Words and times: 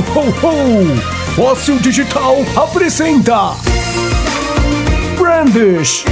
ho, 0.00 0.20
ho! 0.42 1.34
Fóssil 1.34 1.78
Digital 1.78 2.44
apresenta 2.56 3.54
Brandish 5.16 6.04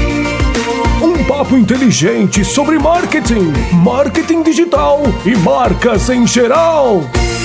um 1.02 1.24
papo 1.24 1.56
inteligente 1.56 2.44
sobre 2.44 2.78
marketing, 2.78 3.52
marketing 3.72 4.42
digital 4.42 5.02
e 5.24 5.36
marcas 5.36 6.08
em 6.10 6.26
geral. 6.26 7.02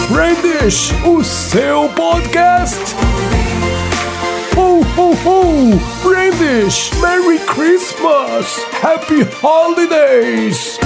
Brandish, 0.10 0.92
o 1.06 1.24
seu 1.24 1.88
podcast. 1.90 2.80
Ho, 4.56 4.82
ho, 4.98 5.14
ho! 5.24 5.80
Brandish, 6.02 6.92
Merry 7.00 7.40
Christmas! 7.40 8.66
Happy 8.82 9.28
Holidays! 9.42 10.80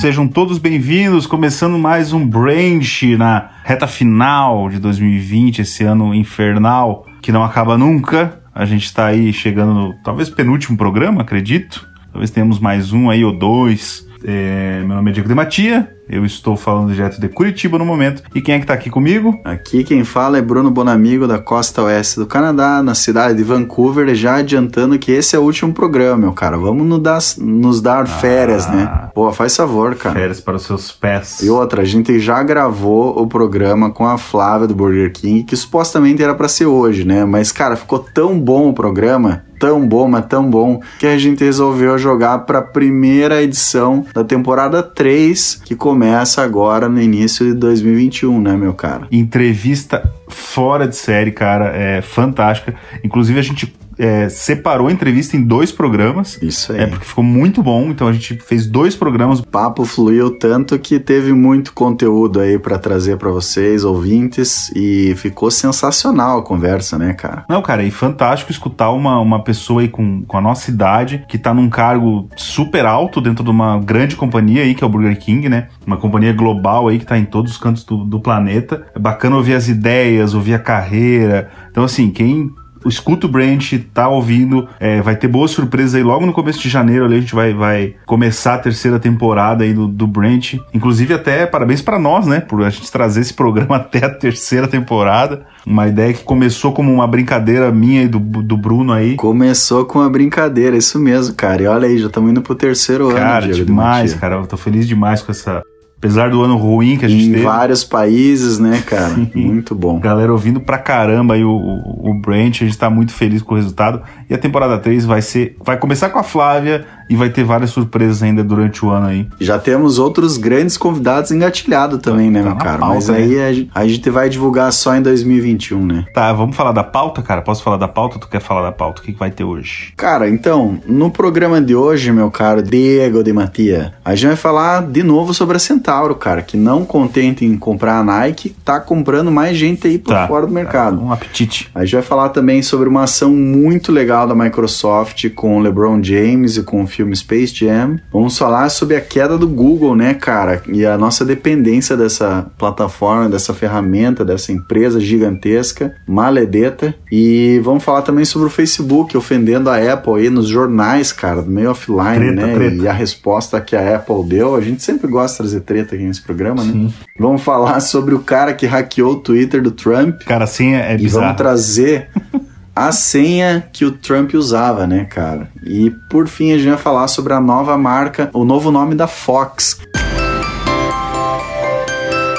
Sejam 0.00 0.26
todos 0.26 0.56
bem-vindos, 0.56 1.26
começando 1.26 1.78
mais 1.78 2.14
um 2.14 2.26
Branch 2.26 3.18
na 3.18 3.50
reta 3.62 3.86
final 3.86 4.70
de 4.70 4.78
2020, 4.78 5.58
esse 5.58 5.84
ano 5.84 6.14
infernal 6.14 7.04
que 7.20 7.30
não 7.30 7.44
acaba 7.44 7.76
nunca. 7.76 8.40
A 8.54 8.64
gente 8.64 8.86
está 8.86 9.04
aí 9.04 9.30
chegando 9.30 9.74
no 9.74 9.92
talvez 10.02 10.30
penúltimo 10.30 10.78
programa, 10.78 11.20
acredito. 11.20 11.86
Talvez 12.10 12.30
tenhamos 12.30 12.58
mais 12.58 12.94
um 12.94 13.10
aí 13.10 13.22
ou 13.22 13.38
dois. 13.38 14.08
É, 14.24 14.82
meu 14.84 14.96
nome 14.96 15.10
é 15.10 15.14
Diego 15.14 15.28
de 15.28 15.34
Matia, 15.34 15.88
eu 16.08 16.24
estou 16.24 16.56
falando 16.56 16.92
direto 16.92 17.20
de 17.20 17.28
Curitiba 17.28 17.78
no 17.78 17.86
momento. 17.86 18.22
E 18.34 18.40
quem 18.40 18.56
é 18.56 18.60
que 18.60 18.66
tá 18.66 18.74
aqui 18.74 18.90
comigo? 18.90 19.40
Aqui 19.44 19.84
quem 19.84 20.04
fala 20.04 20.38
é 20.38 20.42
Bruno 20.42 20.70
Bonamigo, 20.70 21.26
da 21.26 21.38
costa 21.38 21.82
oeste 21.82 22.18
do 22.18 22.26
Canadá, 22.26 22.82
na 22.82 22.94
cidade 22.94 23.36
de 23.36 23.44
Vancouver, 23.44 24.14
já 24.14 24.36
adiantando 24.36 24.98
que 24.98 25.12
esse 25.12 25.36
é 25.36 25.38
o 25.38 25.42
último 25.42 25.72
programa, 25.72 26.18
meu 26.18 26.32
cara. 26.32 26.58
Vamos 26.58 26.86
nos 26.86 27.00
dar, 27.00 27.20
nos 27.38 27.80
dar 27.80 28.02
ah, 28.02 28.06
férias, 28.06 28.68
né? 28.68 29.10
Pô, 29.14 29.30
faz 29.32 29.56
favor, 29.56 29.94
cara. 29.94 30.14
Férias 30.14 30.40
para 30.40 30.56
os 30.56 30.62
seus 30.62 30.90
pés. 30.92 31.40
E 31.42 31.48
outra, 31.48 31.82
a 31.82 31.84
gente 31.84 32.18
já 32.18 32.42
gravou 32.42 33.20
o 33.20 33.26
programa 33.26 33.90
com 33.90 34.06
a 34.06 34.18
Flávia 34.18 34.66
do 34.66 34.74
Burger 34.74 35.12
King, 35.12 35.44
que 35.44 35.56
supostamente 35.56 36.22
era 36.22 36.34
para 36.34 36.48
ser 36.48 36.66
hoje, 36.66 37.04
né? 37.04 37.24
Mas, 37.24 37.52
cara, 37.52 37.76
ficou 37.76 38.00
tão 38.00 38.38
bom 38.38 38.68
o 38.68 38.74
programa 38.74 39.44
tão 39.60 39.86
bom, 39.86 40.08
mas 40.08 40.24
tão 40.24 40.48
bom, 40.48 40.80
que 40.98 41.06
a 41.06 41.18
gente 41.18 41.44
resolveu 41.44 41.98
jogar 41.98 42.40
para 42.40 42.60
a 42.60 42.62
primeira 42.62 43.42
edição 43.42 44.06
da 44.14 44.24
temporada 44.24 44.82
3, 44.82 45.60
que 45.64 45.76
começa 45.76 46.42
agora 46.42 46.88
no 46.88 47.00
início 47.00 47.44
de 47.44 47.52
2021, 47.52 48.40
né, 48.40 48.56
meu 48.56 48.72
cara? 48.72 49.06
Entrevista 49.12 50.10
fora 50.26 50.88
de 50.88 50.96
série, 50.96 51.30
cara, 51.30 51.76
é 51.76 52.00
fantástica. 52.00 52.74
Inclusive 53.04 53.38
a 53.38 53.42
gente 53.42 53.72
é, 54.00 54.30
separou 54.30 54.88
a 54.88 54.92
entrevista 54.92 55.36
em 55.36 55.42
dois 55.42 55.70
programas. 55.70 56.40
Isso 56.40 56.72
aí. 56.72 56.80
É 56.80 56.86
porque 56.86 57.04
ficou 57.04 57.22
muito 57.22 57.62
bom, 57.62 57.90
então 57.90 58.08
a 58.08 58.12
gente 58.12 58.36
fez 58.36 58.66
dois 58.66 58.96
programas. 58.96 59.40
O 59.40 59.46
papo 59.46 59.84
fluiu 59.84 60.30
tanto 60.30 60.78
que 60.78 60.98
teve 60.98 61.34
muito 61.34 61.74
conteúdo 61.74 62.40
aí 62.40 62.58
para 62.58 62.78
trazer 62.78 63.18
para 63.18 63.30
vocês, 63.30 63.84
ouvintes, 63.84 64.72
e 64.74 65.14
ficou 65.16 65.50
sensacional 65.50 66.38
a 66.38 66.42
conversa, 66.42 66.96
né, 66.96 67.12
cara? 67.12 67.44
Não, 67.46 67.60
cara, 67.60 67.82
e 67.82 67.90
fantástico 67.90 68.50
escutar 68.50 68.90
uma, 68.90 69.20
uma 69.20 69.44
pessoa 69.44 69.82
aí 69.82 69.88
com, 69.88 70.22
com 70.22 70.36
a 70.38 70.40
nossa 70.40 70.70
idade, 70.70 71.26
que 71.28 71.36
tá 71.36 71.52
num 71.52 71.68
cargo 71.68 72.26
super 72.36 72.86
alto 72.86 73.20
dentro 73.20 73.44
de 73.44 73.50
uma 73.50 73.78
grande 73.78 74.16
companhia 74.16 74.62
aí, 74.62 74.74
que 74.74 74.82
é 74.82 74.86
o 74.86 74.90
Burger 74.90 75.18
King, 75.18 75.50
né? 75.50 75.68
Uma 75.86 75.98
companhia 75.98 76.32
global 76.32 76.88
aí 76.88 76.98
que 76.98 77.04
tá 77.04 77.18
em 77.18 77.26
todos 77.26 77.52
os 77.52 77.58
cantos 77.58 77.84
do, 77.84 77.98
do 77.98 78.18
planeta. 78.18 78.86
É 78.94 78.98
bacana 78.98 79.36
ouvir 79.36 79.54
as 79.54 79.68
ideias, 79.68 80.32
ouvir 80.32 80.54
a 80.54 80.58
carreira. 80.58 81.50
Então, 81.70 81.84
assim, 81.84 82.10
quem 82.10 82.50
escuta 82.86 83.26
o 83.26 83.30
Branch, 83.30 83.78
tá 83.92 84.08
ouvindo, 84.08 84.68
é, 84.78 85.00
vai 85.02 85.16
ter 85.16 85.28
boas 85.28 85.50
surpresas 85.50 85.94
aí 85.94 86.02
logo 86.02 86.24
no 86.24 86.32
começo 86.32 86.60
de 86.60 86.68
janeiro 86.68 87.04
ali 87.04 87.16
a 87.16 87.20
gente 87.20 87.34
vai, 87.34 87.52
vai 87.52 87.94
começar 88.06 88.54
a 88.54 88.58
terceira 88.58 88.98
temporada 88.98 89.64
aí 89.64 89.74
do, 89.74 89.86
do 89.86 90.06
Branch. 90.06 90.60
Inclusive 90.72 91.14
até 91.14 91.46
parabéns 91.46 91.82
para 91.82 91.98
nós, 91.98 92.26
né, 92.26 92.40
por 92.40 92.62
a 92.62 92.70
gente 92.70 92.90
trazer 92.90 93.20
esse 93.20 93.34
programa 93.34 93.76
até 93.76 94.04
a 94.04 94.10
terceira 94.10 94.66
temporada. 94.66 95.46
Uma 95.66 95.88
ideia 95.88 96.14
que 96.14 96.24
começou 96.24 96.72
como 96.72 96.92
uma 96.92 97.06
brincadeira 97.06 97.70
minha 97.70 98.02
e 98.02 98.08
do, 98.08 98.18
do 98.18 98.56
Bruno 98.56 98.92
aí. 98.92 99.16
Começou 99.16 99.84
com 99.84 99.98
uma 99.98 100.08
brincadeira, 100.08 100.76
isso 100.76 100.98
mesmo, 100.98 101.34
cara. 101.34 101.62
E 101.62 101.66
olha 101.66 101.86
aí, 101.86 101.98
já 101.98 102.06
estamos 102.06 102.30
indo 102.30 102.40
pro 102.40 102.54
terceiro 102.54 103.08
cara, 103.08 103.44
ano. 103.44 103.52
Cara, 103.52 103.64
demais, 103.64 104.14
cara. 104.14 104.36
Eu 104.36 104.46
tô 104.46 104.56
feliz 104.56 104.88
demais 104.88 105.22
com 105.22 105.30
essa 105.30 105.62
Apesar 106.00 106.30
do 106.30 106.42
ano 106.42 106.56
ruim 106.56 106.96
que 106.96 107.04
a 107.04 107.08
gente 107.08 107.26
em 107.26 107.30
teve. 107.32 107.42
Em 107.42 107.44
vários 107.44 107.84
países, 107.84 108.58
né, 108.58 108.82
cara? 108.86 109.14
muito 109.36 109.74
bom. 109.74 110.00
Galera 110.00 110.32
ouvindo 110.32 110.58
pra 110.58 110.78
caramba 110.78 111.34
aí 111.34 111.44
o, 111.44 111.50
o, 111.50 112.10
o 112.10 112.14
Branch, 112.14 112.62
a 112.62 112.64
gente 112.64 112.78
tá 112.78 112.88
muito 112.88 113.12
feliz 113.12 113.42
com 113.42 113.52
o 113.52 113.56
resultado. 113.58 114.00
E 114.28 114.32
a 114.32 114.38
temporada 114.38 114.78
3 114.78 115.04
vai 115.04 115.20
ser. 115.20 115.58
Vai 115.62 115.76
começar 115.76 116.08
com 116.08 116.18
a 116.18 116.22
Flávia 116.22 116.86
e 117.10 117.16
vai 117.16 117.28
ter 117.28 117.42
várias 117.42 117.70
surpresas 117.70 118.22
ainda 118.22 118.44
durante 118.44 118.84
o 118.84 118.90
ano 118.90 119.08
aí. 119.08 119.26
Já 119.40 119.58
temos 119.58 119.98
outros 119.98 120.36
grandes 120.36 120.78
convidados 120.78 121.32
engatilhados 121.32 121.98
também, 121.98 122.30
né, 122.30 122.40
tá 122.40 122.48
meu 122.48 122.56
cara? 122.56 122.78
Pauta, 122.78 122.94
Mas 122.94 123.10
aí 123.10 123.34
né? 123.34 123.66
a 123.74 123.86
gente 123.86 124.08
vai 124.08 124.28
divulgar 124.28 124.72
só 124.72 124.94
em 124.94 125.02
2021, 125.02 125.84
né? 125.84 126.06
Tá, 126.14 126.32
vamos 126.32 126.54
falar 126.54 126.70
da 126.70 126.84
pauta, 126.84 127.20
cara? 127.20 127.42
Posso 127.42 127.64
falar 127.64 127.76
da 127.76 127.88
pauta 127.88 128.20
tu 128.20 128.28
quer 128.28 128.40
falar 128.40 128.62
da 128.62 128.70
pauta? 128.72 129.00
O 129.00 129.04
que, 129.04 129.12
que 129.12 129.18
vai 129.18 129.30
ter 129.30 129.42
hoje? 129.42 129.92
Cara, 129.96 130.28
então, 130.28 130.78
no 130.86 131.10
programa 131.10 131.60
de 131.60 131.74
hoje, 131.74 132.12
meu 132.12 132.30
caro 132.30 132.62
Diego 132.62 133.24
de 133.24 133.32
Matia, 133.32 133.92
a 134.04 134.14
gente 134.14 134.28
vai 134.28 134.36
falar 134.36 134.82
de 134.82 135.02
novo 135.02 135.34
sobre 135.34 135.56
a 135.56 135.60
Centauro, 135.60 136.14
cara, 136.14 136.42
que 136.42 136.56
não 136.56 136.84
contente 136.84 137.44
em 137.44 137.56
comprar 137.56 137.98
a 137.98 138.04
Nike, 138.04 138.50
tá 138.64 138.78
comprando 138.78 139.32
mais 139.32 139.56
gente 139.56 139.88
aí 139.88 139.98
por 139.98 140.14
tá, 140.14 140.28
fora 140.28 140.46
do 140.46 140.52
mercado. 140.52 140.98
Tá, 140.98 141.02
um 141.02 141.12
apetite. 141.12 141.68
A 141.74 141.84
gente 141.84 141.94
vai 141.94 142.02
falar 142.02 142.28
também 142.28 142.62
sobre 142.62 142.88
uma 142.88 143.02
ação 143.02 143.32
muito 143.32 143.90
legal 143.90 144.28
da 144.28 144.34
Microsoft 144.34 145.28
com 145.30 145.56
o 145.56 145.60
LeBron 145.60 146.00
James 146.02 146.56
e 146.56 146.62
com 146.62 146.84
o 146.84 146.86
filme 147.00 147.16
Space 147.16 147.54
Jam. 147.54 147.98
Vamos 148.12 148.36
falar 148.36 148.68
sobre 148.68 148.94
a 148.94 149.00
queda 149.00 149.38
do 149.38 149.48
Google, 149.48 149.96
né, 149.96 150.12
cara? 150.12 150.62
E 150.68 150.84
a 150.84 150.98
nossa 150.98 151.24
dependência 151.24 151.96
dessa 151.96 152.50
plataforma, 152.58 153.28
dessa 153.28 153.54
ferramenta, 153.54 154.24
dessa 154.24 154.52
empresa 154.52 155.00
gigantesca, 155.00 155.94
maledeta. 156.06 156.94
E 157.10 157.58
vamos 157.64 157.82
falar 157.82 158.02
também 158.02 158.24
sobre 158.24 158.48
o 158.48 158.50
Facebook 158.50 159.16
ofendendo 159.16 159.70
a 159.70 159.92
Apple 159.92 160.14
aí 160.14 160.28
nos 160.28 160.46
jornais, 160.46 161.10
cara, 161.10 161.40
do 161.40 161.50
meio 161.50 161.70
offline, 161.70 162.18
treta, 162.18 162.46
né? 162.46 162.54
Treta. 162.54 162.76
E 162.76 162.88
a 162.88 162.92
resposta 162.92 163.60
que 163.60 163.74
a 163.74 163.96
Apple 163.96 164.24
deu. 164.26 164.54
A 164.54 164.60
gente 164.60 164.82
sempre 164.82 165.08
gosta 165.08 165.42
de 165.42 165.50
trazer 165.50 165.60
treta 165.60 165.94
aqui 165.94 166.04
nesse 166.04 166.20
programa, 166.20 166.62
né? 166.62 166.72
Sim. 166.72 166.84
né? 166.84 166.92
Vamos 167.18 167.42
falar 167.42 167.80
sobre 167.80 168.14
o 168.14 168.18
cara 168.18 168.52
que 168.52 168.66
hackeou 168.66 169.12
o 169.12 169.16
Twitter 169.16 169.62
do 169.62 169.70
Trump. 169.70 170.22
Cara, 170.26 170.44
assim 170.44 170.74
é 170.74 170.96
bizarro. 170.98 171.24
E 171.24 171.26
vamos 171.26 171.36
trazer 171.36 172.08
a 172.74 172.92
senha 172.92 173.68
que 173.72 173.84
o 173.84 173.92
Trump 173.92 174.34
usava, 174.34 174.86
né, 174.86 175.04
cara? 175.04 175.48
E 175.62 175.90
por 176.10 176.28
fim 176.28 176.52
a 176.52 176.58
gente 176.58 176.68
vai 176.68 176.78
falar 176.78 177.08
sobre 177.08 177.32
a 177.32 177.40
nova 177.40 177.76
marca, 177.76 178.30
o 178.32 178.44
novo 178.44 178.70
nome 178.70 178.94
da 178.94 179.06
Fox. 179.06 179.80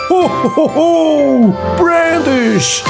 Ho, 0.09 0.27
ho! 0.57 1.53
Brandish! 1.77 2.83